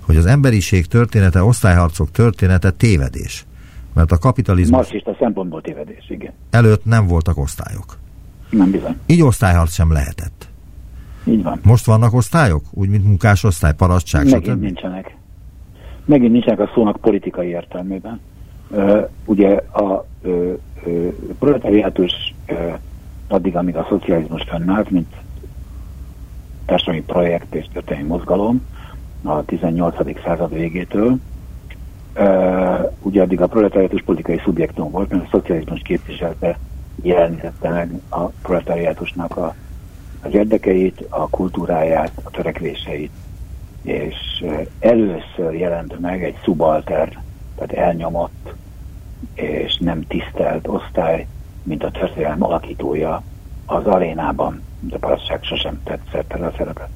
hogy 0.05 0.15
az 0.15 0.25
emberiség 0.25 0.85
története, 0.85 1.43
osztályharcok 1.43 2.11
története 2.11 2.71
tévedés. 2.71 3.45
Mert 3.93 4.11
a 4.11 4.17
kapitalizmus... 4.17 4.77
Marxista 4.77 5.15
szempontból 5.19 5.61
tévedés, 5.61 6.09
igen. 6.09 6.33
Előtt 6.49 6.85
nem 6.85 7.07
voltak 7.07 7.37
osztályok. 7.37 7.97
Nem 8.49 8.71
bizony. 8.71 8.95
Így 9.05 9.21
osztályharc 9.21 9.73
sem 9.73 9.91
lehetett. 9.91 10.47
Így 11.23 11.43
van. 11.43 11.59
Most 11.63 11.85
vannak 11.85 12.13
osztályok? 12.13 12.63
Úgy, 12.71 12.89
mint 12.89 13.03
munkásosztály, 13.03 13.73
parasztság, 13.73 14.23
Megint 14.23 14.45
stb. 14.45 14.61
nincsenek. 14.61 15.15
Megint 16.05 16.31
nincsenek 16.31 16.59
a 16.59 16.71
szónak 16.73 16.97
politikai 16.97 17.47
értelmében. 17.47 18.19
Uh, 18.69 19.09
ugye 19.25 19.55
a 19.71 20.05
uh, 20.23 20.53
uh, 20.85 21.13
proletariátus 21.39 22.11
uh, 22.49 22.77
addig, 23.27 23.55
amíg 23.55 23.75
a 23.75 23.85
szocializmus 23.89 24.43
fennállt, 24.43 24.89
mint 24.89 25.15
társadalmi 26.65 27.01
projekt 27.01 27.55
és 27.55 27.65
történelmi 27.73 28.07
mozgalom, 28.07 28.61
a 29.27 29.43
18. 29.45 30.21
század 30.23 30.53
végétől. 30.53 31.17
Ugye 33.01 33.21
addig 33.21 33.41
a 33.41 33.47
proletariátus 33.47 34.01
politikai 34.01 34.41
szubjektum 34.43 34.91
volt, 34.91 35.09
mert 35.09 35.23
a 35.23 35.27
szocializmus 35.31 35.81
képviselte, 35.81 36.57
jelenítette 37.01 37.69
meg 37.69 38.01
a 38.09 38.23
proletariátusnak 38.25 39.37
a, 39.37 39.55
az 40.21 40.33
érdekeit, 40.33 41.05
a 41.09 41.29
kultúráját, 41.29 42.11
a 42.23 42.29
törekvéseit. 42.29 43.11
És 43.81 44.45
először 44.79 45.53
jelent 45.53 45.99
meg 45.99 46.23
egy 46.23 46.37
subalter, 46.43 47.21
tehát 47.55 47.87
elnyomott 47.87 48.53
és 49.33 49.77
nem 49.77 50.07
tisztelt 50.07 50.67
osztály, 50.67 51.27
mint 51.63 51.83
a 51.83 51.91
történelem 51.91 52.43
alakítója 52.43 53.23
az 53.65 53.85
arénában, 53.85 54.61
de 54.79 54.97
parasztság 54.97 55.43
sosem 55.43 55.81
tetszett 55.83 56.33
el 56.33 56.43
a 56.43 56.53
szerepet 56.57 56.89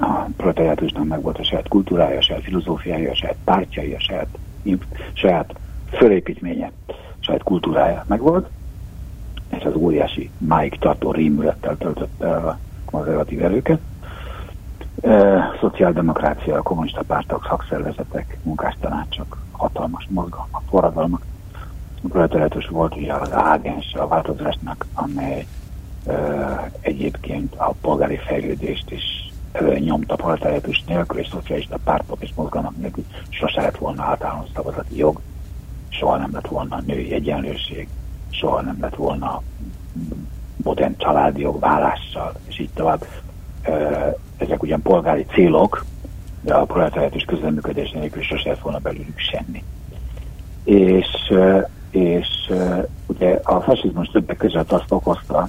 a 0.00 0.28
proletariátusnak 0.36 1.04
meg 1.04 1.22
volt 1.22 1.38
a 1.38 1.44
saját 1.44 1.68
kultúrája, 1.68 2.18
a 2.18 2.22
saját 2.22 2.42
filozófiája, 2.42 3.10
a 3.10 3.14
saját 3.14 3.36
pártjai, 3.44 3.94
a 3.94 4.00
saját, 4.00 4.38
saját 5.12 5.54
fölépítménye, 5.90 6.70
a 6.88 6.92
saját 7.20 7.42
kultúrája 7.42 8.04
meg 8.08 8.20
volt, 8.20 8.48
és 9.48 9.64
az 9.64 9.74
óriási 9.74 10.30
máig 10.38 10.78
tartó 10.78 11.10
rémülettel 11.10 11.76
töltötte 11.76 12.36
a 12.36 12.58
konzervatív 12.84 13.44
erőket. 13.44 13.80
E, 15.02 15.42
szociáldemokrácia, 15.60 16.62
kommunista 16.62 17.02
pártok, 17.02 17.46
szakszervezetek, 17.48 18.38
munkástanácsok, 18.42 19.38
hatalmas 19.50 20.06
mozgalmak, 20.10 20.62
forradalmak. 20.68 21.22
A 22.02 22.08
proletariátus 22.08 22.66
volt 22.66 22.96
ugye 22.96 23.12
az 23.12 23.32
ágens 23.32 23.94
a 23.94 24.08
változásnak, 24.08 24.86
amely 24.94 25.46
e, 26.06 26.70
egyébként 26.80 27.54
a 27.54 27.74
polgári 27.80 28.16
fejlődést 28.16 28.90
is 28.90 29.23
nyomta 29.78 30.14
proletariátus 30.14 30.84
nélkül 30.86 31.18
és 31.18 31.28
szocialista 31.28 31.78
pártok 31.84 32.22
és 32.22 32.30
mozgalmak 32.34 32.76
nélkül 32.76 33.04
sose 33.28 33.60
lett 33.60 33.76
volna 33.76 34.02
általános 34.02 34.48
szavazati 34.54 34.96
jog, 34.96 35.20
soha 35.88 36.16
nem 36.16 36.32
lett 36.32 36.46
volna 36.46 36.80
női 36.86 37.12
egyenlőség, 37.12 37.88
soha 38.30 38.60
nem 38.60 38.78
lett 38.80 38.94
volna 38.94 39.42
modern 40.56 40.96
családi 40.96 41.40
jog 41.40 41.60
vállással, 41.60 42.34
és 42.48 42.58
így 42.58 42.70
tovább. 42.74 43.06
Ezek 44.36 44.62
ugyan 44.62 44.82
polgári 44.82 45.24
célok, 45.32 45.84
de 46.40 46.54
a 46.54 46.64
proletariátus 46.64 47.24
közleműködés 47.24 47.90
nélkül 47.90 48.22
sose 48.22 48.48
lett 48.48 48.60
volna 48.60 48.78
belőlük 48.78 49.18
semmi. 49.18 49.64
És, 50.64 51.32
és 51.90 52.52
ugye 53.06 53.40
a 53.42 53.60
fasizmus 53.60 54.08
többek 54.08 54.36
között 54.36 54.72
azt 54.72 54.92
okozta, 54.92 55.48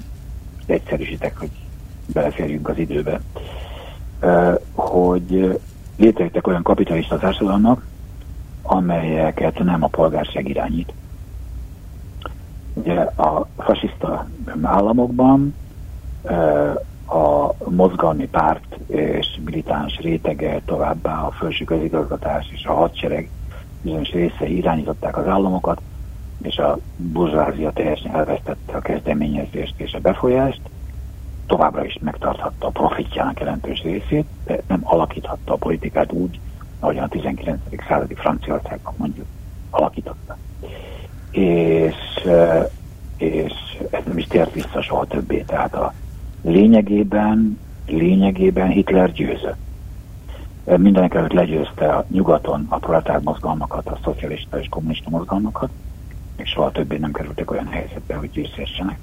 egyszerűsítek, 0.65 1.37
hogy 1.37 1.49
beleférjünk 2.13 2.69
az 2.69 2.77
időbe, 2.77 3.21
hogy 4.73 5.59
létrejöttek 5.97 6.47
olyan 6.47 6.63
kapitalista 6.63 7.17
társadalmak, 7.17 7.85
amelyeket 8.61 9.63
nem 9.63 9.83
a 9.83 9.87
polgárság 9.87 10.49
irányít. 10.49 10.93
Ugye 12.73 12.99
a 13.01 13.47
fasiszta 13.57 14.27
államokban 14.61 15.55
a 17.07 17.53
mozgalmi 17.69 18.27
párt 18.27 18.77
és 18.87 19.39
militáns 19.45 19.97
rétege, 19.97 20.61
továbbá 20.65 21.21
a 21.21 21.31
felső 21.31 21.65
közigazgatás 21.65 22.49
és 22.53 22.65
a 22.65 22.73
hadsereg 22.73 23.29
bizonyos 23.81 24.11
részei 24.11 24.57
irányították 24.57 25.17
az 25.17 25.27
államokat, 25.27 25.81
és 26.41 26.57
a 26.57 26.77
burzsázia 26.97 27.71
teljesen 27.71 28.15
elvesztette 28.15 28.77
a 28.77 28.81
kezdeményezést 28.81 29.73
és 29.77 29.93
a 29.93 29.99
befolyást, 29.99 30.61
továbbra 31.47 31.85
is 31.85 31.97
megtarthatta 32.01 32.67
a 32.67 32.69
profitjának 32.69 33.39
jelentős 33.39 33.81
részét, 33.81 34.25
de 34.45 34.61
nem 34.67 34.79
alakíthatta 34.83 35.53
a 35.53 35.57
politikát 35.57 36.11
úgy, 36.11 36.39
ahogyan 36.79 37.03
a 37.03 37.07
19. 37.07 37.59
századi 37.87 38.13
Franciaországban 38.13 38.93
mondjuk 38.97 39.25
alakította. 39.69 40.37
És, 41.31 41.95
és 43.17 43.53
ez 43.89 44.03
nem 44.05 44.17
is 44.17 44.27
tért 44.27 44.53
vissza 44.53 44.81
soha 44.81 45.05
többé. 45.05 45.41
Tehát 45.41 45.75
a 45.75 45.93
lényegében, 46.41 47.59
lényegében 47.87 48.67
Hitler 48.67 49.11
győzött. 49.11 49.57
Mindenek 50.63 51.13
előtt 51.13 51.31
legyőzte 51.31 51.93
a 51.93 52.05
nyugaton 52.09 52.65
a 52.69 52.77
proletár 52.77 53.19
mozgalmakat, 53.19 53.87
a 53.87 53.99
szocialista 54.03 54.59
és 54.59 54.67
kommunista 54.69 55.09
mozgalmakat, 55.09 55.69
és 56.35 56.49
soha 56.49 56.71
többé 56.71 56.97
nem 56.97 57.11
kerültek 57.11 57.51
olyan 57.51 57.67
helyzetbe, 57.67 58.15
hogy 58.15 58.31
győzhessenek. 58.31 58.99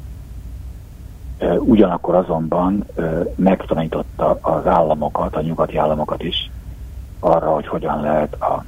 Ugyanakkor 1.59 2.15
azonban 2.15 2.85
megtanította 3.35 4.39
az 4.41 4.67
államokat, 4.67 5.37
a 5.37 5.41
nyugati 5.41 5.77
államokat 5.77 6.23
is 6.23 6.51
arra, 7.21 7.55
hogy 7.55 7.67
hogyan 7.67 8.01
lehet 8.01 8.35
a, 8.35 8.65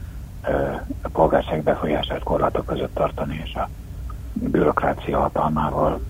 a 1.02 1.08
polgárság 1.12 1.62
befolyását 1.62 2.22
korlátok 2.22 2.66
között 2.66 2.94
tartani, 2.94 3.40
és 3.44 3.54
a 3.54 3.68
bürokrácia 4.32 5.18
hatalmával 5.18 6.00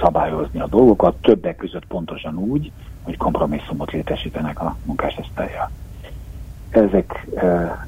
szabályozni 0.00 0.60
a 0.60 0.66
dolgokat, 0.66 1.14
többek 1.20 1.56
között 1.56 1.84
pontosan 1.86 2.36
úgy, 2.36 2.72
hogy 3.02 3.16
kompromisszumot 3.16 3.90
létesítenek 3.90 4.60
a 4.60 4.76
munkásosztálya. 4.84 5.70
Ezek, 6.70 7.26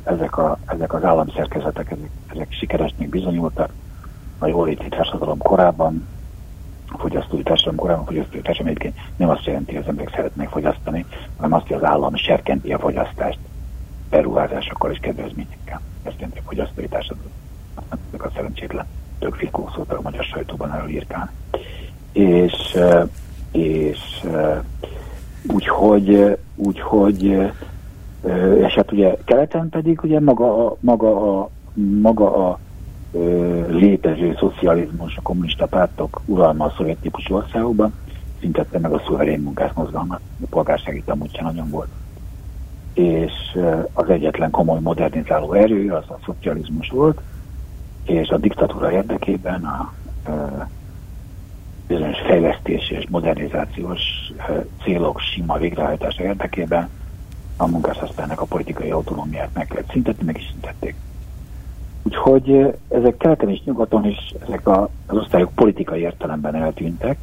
ezek, 0.03 0.39
a, 0.39 0.59
ezek 0.67 0.93
az 0.93 1.05
államszerkezetek, 1.05 1.91
ezek, 1.91 2.11
ezek 2.33 2.53
sikeresnek 2.53 3.09
bizonyultak 3.09 3.73
a 4.39 4.47
jóléti 4.47 4.89
társadalom 4.89 5.39
korában, 5.39 6.09
a 6.11 6.14
fogyasztói 6.87 7.43
társadalom 7.43 7.79
korában, 7.79 8.03
a 8.03 8.07
fogyasztói 8.07 8.41
társadalom 8.41 8.77
egyébként 8.77 9.07
nem 9.17 9.29
azt 9.29 9.45
jelenti, 9.45 9.73
hogy 9.73 9.83
az 9.83 9.89
emberek 9.89 10.15
szeretnek 10.15 10.49
fogyasztani, 10.49 11.05
hanem 11.37 11.53
azt, 11.53 11.67
hogy 11.67 11.77
az 11.77 11.85
állam 11.85 12.15
serkenti 12.15 12.73
a 12.73 12.79
fogyasztást 12.79 13.39
beruházásokkal 14.11 14.91
és 14.91 14.99
kedvezményekkel. 14.99 15.81
Ezt 16.03 16.17
jelenti 16.17 16.39
a 16.39 16.47
fogyasztói 16.47 16.89
társadalom. 16.89 17.33
Ezek 18.09 18.25
a 18.25 18.31
szerencsétlen 18.35 18.87
tök 19.19 19.35
fikó 19.35 19.71
szót 19.75 19.93
a 19.93 20.01
magyar 20.03 20.25
sajtóban 20.25 20.75
erről 20.75 20.89
írkálni. 20.89 21.31
És, 22.13 22.79
és 23.53 24.25
úgyhogy, 25.47 26.39
úgyhogy 26.55 27.53
és 28.59 28.75
hát 28.75 28.93
ugye 28.93 29.17
keleten 29.25 29.69
pedig 29.69 30.01
ugye 30.03 30.21
maga 30.21 30.67
a, 30.67 30.77
maga 30.81 31.41
a, 31.41 31.51
maga 32.01 32.49
a 32.49 32.59
létező 33.69 34.35
szocializmus, 34.39 35.17
a 35.17 35.23
kommunista 35.23 35.67
pártok 35.67 36.21
uralma 36.25 36.65
a 36.65 36.75
szovjet 36.77 36.97
típusú 36.97 37.35
országokban 37.35 37.93
szintette 38.41 38.79
meg 38.79 38.93
a 38.93 39.03
szuverén 39.07 39.41
munkás 39.41 39.73
mozgalmat. 39.75 40.21
A 40.43 40.47
polgársági 40.51 41.03
sem 41.07 41.45
nagyon 41.45 41.71
volt. 41.71 41.89
És 42.95 43.33
az 43.93 44.09
egyetlen 44.09 44.51
komoly 44.51 44.81
modernizáló 44.81 45.53
erő 45.53 45.93
az 45.93 46.05
a 46.09 46.19
szocializmus 46.25 46.89
volt, 46.89 47.21
és 48.05 48.29
a 48.29 48.37
diktatúra 48.37 48.93
érdekében 48.93 49.65
a, 49.65 49.93
bizonyos 51.87 52.19
fejlesztés 52.27 52.91
és 52.91 53.07
modernizációs 53.11 54.03
célok 54.83 55.21
sima 55.21 55.59
végrehajtása 55.59 56.23
érdekében 56.23 56.89
a 57.57 57.67
munkásosztálynak 57.67 58.41
a 58.41 58.45
politikai 58.45 58.91
autonómiát 58.91 59.51
meg 59.53 59.67
kellett 59.67 59.91
szüntetni, 59.91 60.25
meg 60.25 60.37
is 60.37 60.49
szüntették. 60.51 60.95
Úgyhogy 62.07 62.75
ezek 62.89 63.17
keleten 63.17 63.49
és 63.49 63.63
nyugaton 63.65 64.07
is 64.07 64.35
ezek 64.47 64.69
a, 64.69 64.89
az 65.07 65.17
osztályok 65.17 65.53
politikai 65.55 66.01
értelemben 66.01 66.55
eltűntek, 66.55 67.19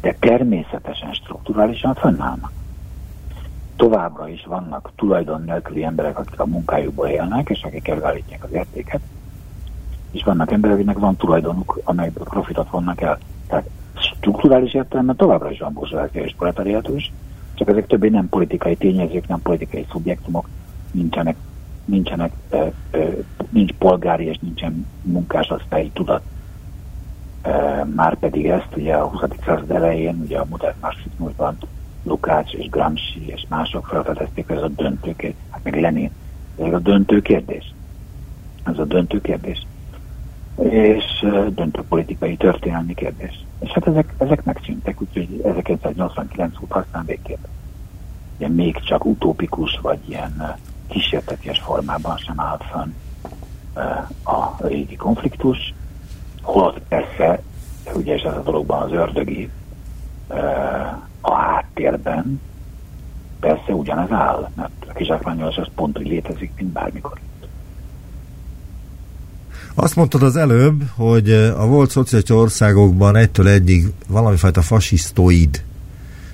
de 0.00 0.16
természetesen 0.18 1.12
strukturálisan 1.12 1.94
fönnállnak. 1.94 2.52
Továbbra 3.76 4.28
is 4.28 4.44
vannak 4.44 4.90
tulajdon 4.96 5.42
nélküli 5.42 5.84
emberek, 5.84 6.18
akik 6.18 6.40
a 6.40 6.46
munkájukból 6.46 7.06
élnek, 7.06 7.48
és 7.48 7.62
akik 7.62 7.88
előállítják 7.88 8.44
az 8.44 8.52
értéket, 8.52 9.00
és 10.10 10.22
vannak 10.22 10.52
emberek, 10.52 10.76
akiknek 10.76 10.98
van 10.98 11.16
tulajdonuk, 11.16 11.80
amelyből 11.84 12.24
profitot 12.24 12.70
vonnak 12.70 13.00
el. 13.00 13.18
Tehát 13.48 13.68
strukturális 13.94 14.74
értelemben 14.74 15.16
továbbra 15.16 15.50
is 15.50 15.58
van 15.58 15.72
burzsóázia 15.72 16.22
és 16.22 16.34
proletariátus, 16.36 17.12
csak 17.54 17.68
ezek 17.68 17.86
többé 17.86 18.08
nem 18.08 18.28
politikai 18.28 18.76
tényezők, 18.76 19.28
nem 19.28 19.42
politikai 19.42 19.86
szubjektumok, 19.90 20.48
nincsenek, 20.90 21.36
nincsenek, 21.86 22.32
nincs 23.48 23.72
polgári 23.72 24.24
és 24.24 24.38
nincsen 24.40 24.86
munkásosztályi 25.02 25.90
tudat. 25.90 26.22
Már 27.94 28.18
pedig 28.18 28.46
ezt 28.46 28.76
ugye 28.76 28.94
a 28.94 29.08
20. 29.08 29.20
század 29.44 29.70
elején, 29.70 30.20
ugye 30.24 30.38
a 30.38 30.46
modern 30.48 30.76
marxizmusban 30.80 31.56
Lukács 32.02 32.52
és 32.52 32.68
Gramsci 32.68 33.26
és 33.26 33.44
mások 33.48 33.86
felfedezték, 33.86 34.50
ez 34.50 34.62
a 34.62 34.68
döntő 34.68 35.16
kérdés, 35.16 35.40
hát 35.50 35.60
meg 35.64 35.80
Lenin, 35.80 36.10
ez 36.58 36.72
a 36.72 36.78
döntő 36.78 37.22
kérdés. 37.22 37.74
Ez 38.64 38.78
a 38.78 38.84
döntő 38.84 39.20
kérdés 39.20 39.66
és 40.62 41.26
döntő 41.54 41.82
politikai 41.88 42.36
történelmi 42.36 42.94
kérdés. 42.94 43.44
És 43.58 43.70
hát 43.70 43.86
ezek, 43.86 44.14
ezek 44.18 44.44
megszűntek, 44.44 45.00
úgyhogy 45.00 45.40
1989 45.44 46.54
óta 46.62 46.78
aztán 46.78 47.04
végképp. 47.04 47.44
Ugye 48.36 48.48
még 48.48 48.80
csak 48.80 49.04
utópikus 49.04 49.78
vagy 49.82 49.98
ilyen 50.08 50.56
kísérteties 50.88 51.60
formában 51.60 52.16
sem 52.16 52.40
állt 52.40 52.64
fönn 52.72 52.92
a 54.24 54.66
régi 54.66 54.96
konfliktus, 54.96 55.74
holott 56.42 56.78
persze, 56.88 57.42
ugye 57.94 58.14
ez 58.14 58.24
a 58.24 58.42
dologban 58.42 58.82
az 58.82 58.92
ördögi 58.92 59.50
a 61.20 61.34
háttérben 61.34 62.40
persze 63.40 63.72
ugyanez 63.72 64.10
áll, 64.10 64.50
mert 64.54 64.70
a 64.88 64.92
kizsákmányolás 64.92 65.56
az 65.56 65.66
pont 65.74 65.98
úgy 65.98 66.06
létezik, 66.06 66.52
mint 66.56 66.72
bármikor. 66.72 67.18
Azt 69.74 69.96
mondtad 69.96 70.22
az 70.22 70.36
előbb, 70.36 70.82
hogy 70.96 71.30
a 71.32 71.66
volt 71.66 71.90
szociális 71.90 72.30
országokban 72.30 73.16
egytől 73.16 73.48
egyig 73.48 73.92
valamifajta 74.08 74.62
fasisztoid 74.62 75.64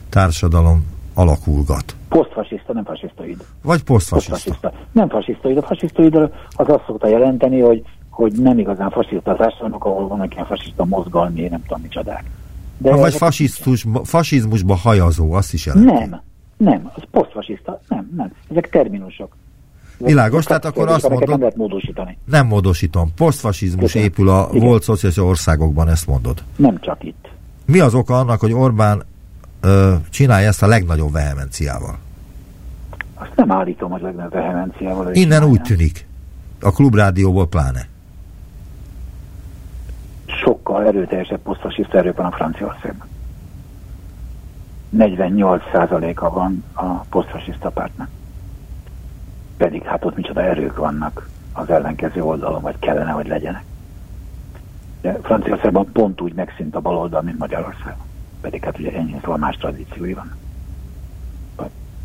társadalom 0.08 0.86
alakulgat. 1.14 1.96
Posztfasiszta, 2.12 2.72
nem 2.72 2.84
fasisztoid. 2.84 3.44
Vagy 3.62 3.82
posztfasiszta. 3.82 4.32
posztfasiszta. 4.32 4.72
Nem 4.92 5.08
fasisztoid. 5.08 5.56
A 5.56 5.62
fasisztoid 5.62 6.14
az 6.14 6.68
azt 6.68 6.84
szokta 6.86 7.08
jelenteni, 7.08 7.60
hogy, 7.60 7.82
hogy 8.10 8.32
nem 8.32 8.58
igazán 8.58 8.90
fasiszta 8.90 9.34
társadalmak, 9.34 9.84
ahol 9.84 10.08
vannak 10.08 10.34
ilyen 10.34 10.46
fasiszta 10.46 10.84
mozgalmi, 10.84 11.40
nem 11.40 11.62
tudom 11.62 11.82
micsodák. 11.82 12.24
De 12.78 12.90
ha 12.90 12.96
vagy 12.96 13.14
fasisztus, 13.14 13.86
fasizmusba 14.02 14.74
hajazó, 14.74 15.32
azt 15.32 15.52
is 15.52 15.66
jelenti. 15.66 15.92
Nem, 15.92 16.20
nem, 16.56 16.90
az 16.94 17.02
posztfasiszta, 17.10 17.80
nem, 17.88 18.10
nem. 18.16 18.32
Ezek 18.50 18.70
terminusok. 18.70 19.36
Világos, 19.98 20.44
tehát 20.44 20.64
akkor 20.64 20.88
azt 20.88 21.08
mondod... 21.08 21.28
Nem 21.28 21.40
lehet 21.40 21.56
módosítani. 21.56 22.18
Nem 22.24 22.46
módosítom. 22.46 23.08
Posztfasizmus 23.16 23.94
épül 23.94 24.28
a 24.28 24.48
Igen. 24.52 24.66
volt 24.66 24.82
szociális 24.82 25.18
országokban, 25.18 25.88
ezt 25.88 26.06
mondod. 26.06 26.42
Nem 26.56 26.80
csak 26.80 27.04
itt. 27.04 27.28
Mi 27.66 27.78
az 27.78 27.94
oka 27.94 28.18
annak, 28.18 28.40
hogy 28.40 28.52
Orbán 28.52 29.02
ö, 29.62 29.94
csinálja 30.10 30.48
ezt 30.48 30.62
a 30.62 30.66
legnagyobb 30.66 31.12
vehemenciával? 31.12 31.98
Azt 33.14 33.36
nem 33.36 33.52
állítom, 33.52 33.90
hogy 33.90 34.00
legnagyobb 34.00 34.32
vehemenciával. 34.32 35.04
Innen 35.04 35.14
csinálja. 35.14 35.46
úgy 35.46 35.62
tűnik. 35.62 36.06
A 36.60 36.70
klubrádióból 36.70 37.48
pláne. 37.48 37.86
Sokkal 40.26 40.86
erőteljesebb 40.86 41.40
posztfasiszta 41.40 41.98
erők 41.98 42.16
van 42.16 42.26
a 42.26 42.30
Franciaországban. 42.30 43.08
48%-a 44.96 46.30
van 46.30 46.64
a 46.72 46.84
posztfasiszta 46.84 47.70
pártnak 47.70 48.08
pedig 49.62 49.82
hát 49.82 50.04
ott 50.04 50.16
micsoda 50.16 50.42
erők 50.42 50.76
vannak 50.76 51.28
az 51.52 51.70
ellenkező 51.70 52.22
oldalon, 52.22 52.62
vagy 52.62 52.78
kellene, 52.78 53.10
hogy 53.10 53.26
legyenek. 53.26 53.64
De 55.00 55.18
Franciaországban 55.22 55.92
pont 55.92 56.20
úgy 56.20 56.34
megszűnt 56.34 56.74
a 56.74 56.80
baloldal, 56.80 57.22
mint 57.22 57.38
Magyarországon. 57.38 58.06
Pedig 58.42 58.64
hát 58.64 58.78
ugye 58.78 58.92
ennyi 58.92 59.16
szóval 59.20 59.36
más 59.36 59.56
tradíciói 59.56 60.12
van. 60.12 60.36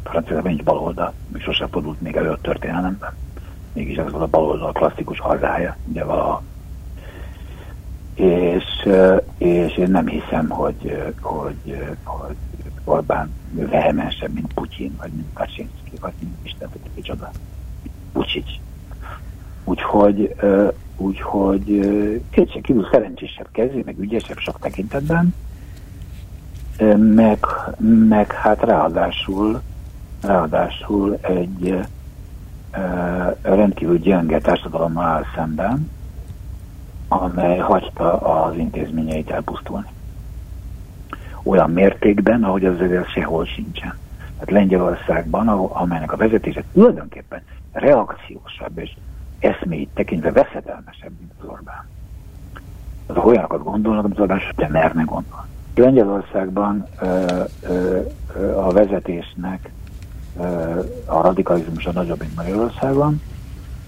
Franciaországban 0.03 0.51
nincs 0.51 0.63
baloldal, 0.63 1.13
még 1.27 1.41
sosem 1.41 1.67
fordult 1.69 2.01
még 2.01 2.15
elő 2.15 2.29
a 2.29 2.41
történelemben. 2.41 3.13
Mégis 3.73 3.97
ez 3.97 4.11
volt 4.11 4.23
a 4.23 4.27
baloldal 4.27 4.71
klasszikus 4.71 5.19
hazája, 5.19 5.77
ugye 5.85 6.03
valaha. 6.03 6.43
És, 8.13 8.89
és 9.37 9.77
én 9.77 9.91
nem 9.91 10.07
hiszem, 10.07 10.49
hogy, 10.49 11.13
hogy, 11.21 11.95
hogy 12.03 12.35
Orbán 12.83 13.33
vehemensebb, 13.51 14.33
mint 14.33 14.53
Putyin, 14.53 14.95
vagy 14.97 15.11
mint 15.11 15.33
Kaczynszki, 15.33 15.91
vagy 16.01 16.13
mint 16.19 16.35
Isten, 16.43 16.69
hogy 16.71 16.91
micsoda. 16.95 17.31
Pucsics. 18.11 18.51
Úgyhogy, 19.63 20.35
úgyhogy 20.97 21.65
kétségkívül 22.29 22.87
szerencsésebb 22.91 23.47
kezé, 23.51 23.81
meg 23.85 23.99
ügyesebb 23.99 24.37
sok 24.37 24.59
tekintetben, 24.59 25.33
meg, 26.97 27.45
meg 28.09 28.31
hát 28.31 28.61
ráadásul, 28.61 29.61
ráadásul 30.21 31.17
egy 31.21 31.85
rendkívül 33.41 33.97
gyenge 33.97 34.39
társadalommal 34.39 35.05
áll 35.05 35.23
szemben, 35.35 35.91
amely 37.07 37.57
hagyta 37.57 38.19
az 38.19 38.55
intézményeit 38.55 39.29
elpusztulni 39.29 39.95
olyan 41.47 41.69
mértékben, 41.69 42.43
ahogy 42.43 42.65
az 42.65 42.81
azért 42.81 43.09
sehol 43.09 43.45
sincsen. 43.45 43.97
Hát 44.39 44.51
Lengyelországban, 44.51 45.47
amelynek 45.47 46.11
a 46.11 46.17
vezetése 46.17 46.63
tulajdonképpen 46.73 47.41
reakciósabb 47.71 48.77
és 48.77 48.95
eszméit 49.39 49.89
tekintve 49.93 50.31
veszedelmesebb, 50.31 51.11
mint 51.19 51.31
az 51.39 51.47
Orbán. 51.47 51.87
Az 53.07 53.15
olyanokat 53.15 53.63
gondolnak, 53.63 54.03
amit 54.03 54.19
Orbán 54.19 54.39
sem 54.39 54.71
merne 54.71 55.03
gondolni. 55.03 55.49
Lengyelországban 55.77 56.87
ö, 57.01 57.43
ö, 57.61 57.99
ö, 58.35 58.55
a 58.55 58.69
vezetésnek 58.69 59.71
ö, 60.39 60.43
a 61.05 61.21
radikalizmusa 61.21 61.91
nagyobb, 61.91 62.19
mint 62.19 62.35
Magyarországon, 62.35 63.21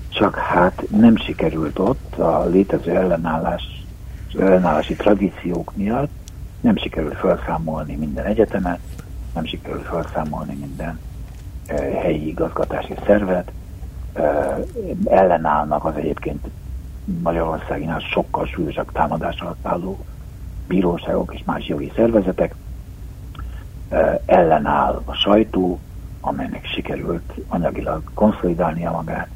csak 0.10 0.36
hát 0.36 0.84
nem 0.90 1.18
sikerült 1.18 1.80
ott 1.80 2.18
a 2.18 2.46
létező 2.46 2.92
ellenállás, 2.92 3.86
ellenállási 4.40 4.96
tradíciók 4.96 5.76
miatt 5.76 6.12
nem 6.62 6.78
sikerült 6.78 7.16
felszámolni 7.18 7.96
minden 7.96 8.26
egyetemet, 8.26 8.80
nem 9.34 9.46
sikerült 9.46 9.86
felszámolni 9.86 10.56
minden 10.56 11.00
helyi 12.02 12.28
igazgatási 12.28 12.94
szervet, 13.06 13.52
ellenállnak 15.06 15.86
az 15.86 15.96
egyébként 15.96 16.48
Magyarországinál 17.22 18.00
sokkal 18.00 18.46
súlyosabb 18.46 18.92
támadás 18.92 19.40
alatt 19.40 19.66
álló 19.66 20.06
bíróságok 20.70 21.34
és 21.34 21.42
más 21.46 21.68
jogi 21.68 21.92
szervezetek, 21.96 22.56
ellenáll 24.26 25.02
a 25.06 25.14
sajtó, 25.14 25.80
amelynek 26.22 26.66
sikerült 26.66 27.34
anyagilag 27.48 28.02
konszolidálnia 28.14 28.92
magát, 28.92 29.28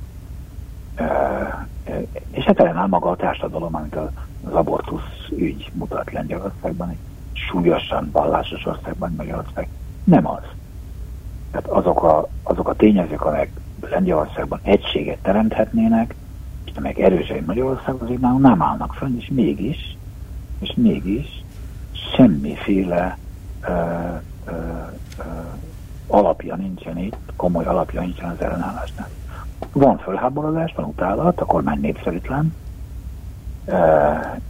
és 2.32 2.44
hát 2.44 2.60
ellenáll 2.60 2.88
maga 2.88 3.10
a 3.10 3.16
társadalom, 3.16 3.76
amit 3.76 3.96
az 3.96 4.54
abortusz 4.54 5.30
ügy 5.30 5.72
mutat 5.74 6.12
Lengyelországban, 6.12 6.90
egy 6.90 6.98
súlyosan 7.34 8.10
vallásos 8.12 8.66
országban 8.66 9.14
Magyarország. 9.18 9.68
Nem 10.04 10.28
az. 10.28 10.44
Tehát 11.52 11.68
azok 11.68 12.04
a, 12.04 12.28
azok 12.44 12.68
a 12.68 12.76
tényezők, 12.76 13.26
amelyek 13.26 13.52
Lengyelországban 13.82 14.60
egységet 14.64 15.18
teremthetnének, 15.22 16.16
és 16.66 16.72
amelyek 16.76 17.00
erősei 17.00 17.40
Magyarország, 17.46 18.20
már 18.20 18.40
nem 18.40 18.62
állnak 18.62 18.94
fönn, 18.94 19.18
és 19.18 19.30
mégis, 19.32 19.98
és 20.64 20.74
mégis 20.76 21.44
semmiféle 22.16 23.18
ö, 23.62 23.72
ö, 24.46 24.52
ö, 25.18 25.24
alapja 26.08 26.56
nincsen 26.56 26.98
itt, 26.98 27.32
komoly 27.36 27.66
alapja 27.66 28.02
nincsen 28.02 28.30
az 28.30 28.42
ellenállásnál. 28.42 29.10
Van 29.72 29.98
fölháborodás, 29.98 30.74
van 30.76 30.86
utálat, 30.86 31.42
a 31.42 31.46
kormány 31.46 31.80
népszerűtlen, 31.80 32.56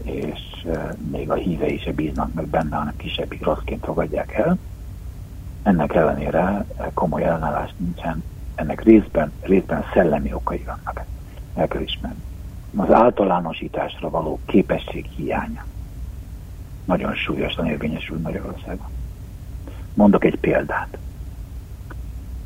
és 0.03 0.67
még 1.11 1.29
a 1.29 1.33
hívei 1.33 1.77
se 1.77 1.93
bíznak 1.93 2.33
meg 2.33 2.47
benne, 2.47 2.75
hanem 2.75 2.95
kisebbik 2.97 3.43
rosszként 3.43 3.85
fogadják 3.85 4.33
el. 4.33 4.57
Ennek 5.63 5.93
ellenére 5.93 6.65
komoly 6.93 7.23
ellenállás 7.23 7.73
nincsen, 7.77 8.23
ennek 8.55 8.83
részben, 8.83 9.31
részben 9.41 9.83
szellemi 9.93 10.33
okai 10.33 10.63
vannak, 10.65 11.05
el 11.55 11.67
kell 11.67 11.81
ismerni. 11.81 12.21
Az 12.75 12.91
általánosításra 12.91 14.09
való 14.09 14.39
képesség 14.45 15.05
hiánya 15.05 15.65
nagyon 16.85 17.15
súlyosan 17.15 17.65
érvényesül 17.65 18.19
Magyarországon. 18.19 18.87
Mondok 19.93 20.23
egy 20.23 20.39
példát. 20.39 20.97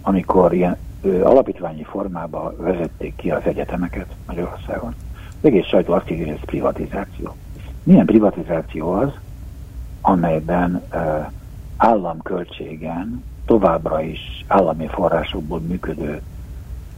Amikor 0.02 0.54
ilyen 0.54 0.78
ö, 1.02 1.24
alapítványi 1.24 1.84
formába 1.84 2.54
vezették 2.58 3.16
ki 3.16 3.32
az 3.32 3.42
egyetemeket 3.44 4.16
Magyarországon, 4.26 4.96
az 5.30 5.46
egész 5.46 5.66
sajtó 5.66 5.94
azt 5.94 6.10
írja, 6.10 6.26
hogy 6.26 6.36
ez 6.36 6.46
privatizáció. 6.46 7.36
Milyen 7.84 8.06
privatizáció 8.06 8.92
az, 8.92 9.10
amelyben 10.02 10.84
ö, 10.92 11.20
államköltségen 11.78 13.24
továbbra 13.46 14.02
is 14.02 14.46
állami 14.48 14.88
forrásokból 14.88 15.60
működő 15.60 16.22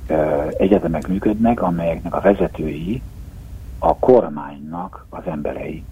ö, 0.08 0.48
egyetemek 0.58 1.08
működnek, 1.08 1.62
amelyeknek 1.62 2.16
a 2.16 2.22
vezetői 2.22 3.02
a 3.80 3.96
kormánynak 3.96 5.06
az 5.10 5.24
emberei, 5.26 5.84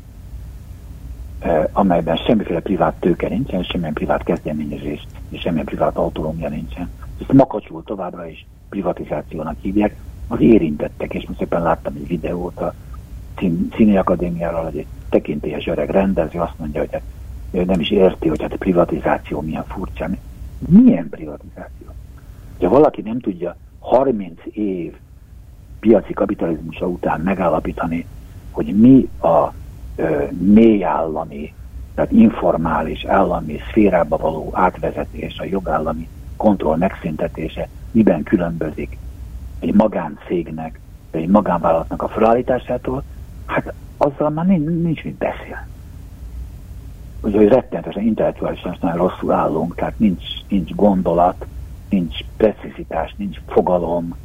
amelyben 1.71 2.15
semmiféle 2.15 2.59
privát 2.59 2.93
tőke 2.99 3.27
nincsen, 3.27 3.63
semmilyen 3.63 3.93
privát 3.93 4.23
kezdeményezés 4.23 5.07
és 5.29 5.41
semmilyen 5.41 5.65
privát 5.65 5.97
autonómia 5.97 6.49
nincsen. 6.49 6.89
Ezt 7.21 7.33
makacsul 7.33 7.83
továbbra 7.83 8.27
is 8.27 8.45
privatizációnak 8.69 9.55
hívják. 9.61 9.95
Az 10.27 10.41
érintettek, 10.41 11.13
és 11.13 11.25
most 11.27 11.39
szépen 11.39 11.61
láttam 11.61 11.93
egy 11.95 12.07
videót 12.07 12.59
a 12.59 12.73
Színi 13.75 13.97
Akadémiáról, 13.97 14.63
hogy 14.63 14.77
egy 14.77 14.85
tekintélyes 15.09 15.67
öreg 15.67 15.89
rendező 15.89 16.39
azt 16.39 16.59
mondja, 16.59 16.79
hogy 16.79 16.89
hát 16.91 17.65
nem 17.65 17.79
is 17.79 17.89
érti, 17.89 18.27
hogy 18.27 18.41
hát 18.41 18.53
a 18.53 18.57
privatizáció 18.57 19.41
milyen 19.41 19.65
furcsa. 19.67 20.09
Milyen 20.67 21.09
privatizáció? 21.09 21.87
Ha 22.59 22.69
valaki 22.69 23.01
nem 23.01 23.19
tudja 23.19 23.55
30 23.79 24.39
év 24.51 24.93
piaci 25.79 26.13
kapitalizmusa 26.13 26.87
után 26.87 27.21
megállapítani, 27.21 28.05
hogy 28.51 28.65
mi 28.79 29.09
a 29.21 29.53
mély 30.31 30.83
állami, 30.83 31.53
tehát 31.95 32.11
informális 32.11 33.05
állami 33.05 33.59
szférába 33.69 34.17
való 34.17 34.49
átvezetés, 34.53 35.39
a 35.39 35.45
jogállami 35.45 36.07
kontroll 36.35 36.77
megszüntetése 36.77 37.67
miben 37.91 38.23
különbözik 38.23 38.97
egy 39.59 39.73
magáncégnek, 39.73 40.79
egy 41.11 41.27
magánvállalatnak 41.27 42.01
a 42.01 42.07
felállításától, 42.07 43.03
hát 43.45 43.73
azzal 43.97 44.29
már 44.29 44.45
nincs, 44.45 44.65
nincs 44.65 45.03
mit 45.03 45.15
beszél. 45.15 45.67
Ugye, 47.21 47.37
hogy 47.37 47.47
rettenetesen 47.47 48.03
intellektuálisan 48.03 48.77
nagyon 48.81 48.97
rosszul 48.97 49.31
állunk, 49.31 49.75
tehát 49.75 49.99
nincs, 49.99 50.23
nincs 50.47 50.75
gondolat, 50.75 51.45
nincs 51.89 52.19
precizitás, 52.37 53.13
nincs 53.17 53.37
fogalom, 53.47 54.15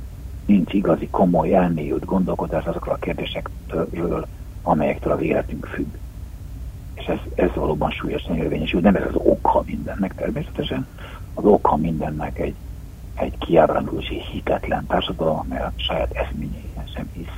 nincs 0.47 0.73
igazi, 0.73 1.09
komoly, 1.11 1.55
elmélyült 1.55 2.05
gondolkodás 2.05 2.65
azokról 2.65 2.95
a 2.95 2.99
kérdésekről, 2.99 4.27
amelyektől 4.63 5.13
az 5.13 5.21
életünk 5.21 5.67
függ. 5.67 5.95
És 6.95 7.05
ez, 7.05 7.19
ez 7.35 7.51
valóban 7.55 7.91
súlyosan 7.91 8.37
érvényesül. 8.37 8.81
Nem 8.81 8.95
ez 8.95 9.07
az 9.09 9.15
oka 9.15 9.63
mindennek 9.67 10.15
természetesen, 10.15 10.87
az 11.35 11.45
oka 11.45 11.77
mindennek 11.77 12.39
egy, 12.39 12.55
egy 13.15 13.39
kiábrándulós 13.39 14.11
és 14.11 14.29
hitetlen 14.33 14.87
társadalom, 14.87 15.39
amely 15.39 15.61
a 15.61 15.73
saját 15.77 16.13
eszményeiben 16.13 16.87
sem 16.95 17.09
hisz, 17.13 17.37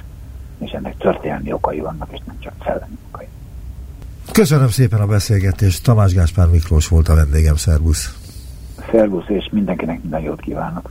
és 0.59 0.71
ennek 0.71 0.97
történelmi 0.97 1.53
okai 1.53 1.81
vannak, 1.81 2.09
és 2.13 2.21
nem 2.27 2.37
csak 2.39 2.53
szellemi 2.65 2.99
okai. 3.11 3.27
Köszönöm 4.33 4.69
szépen 4.69 5.01
a 5.01 5.07
beszélgetést. 5.07 5.85
Tamás 5.85 6.15
Gáspár 6.15 6.49
Miklós 6.49 6.89
volt 6.89 7.09
a 7.09 7.15
vendégem. 7.15 7.57
Szervusz! 7.57 8.19
Szervusz, 8.91 9.29
és 9.29 9.49
mindenkinek 9.53 10.01
minden 10.01 10.21
jót 10.21 10.41
kívánok! 10.41 10.91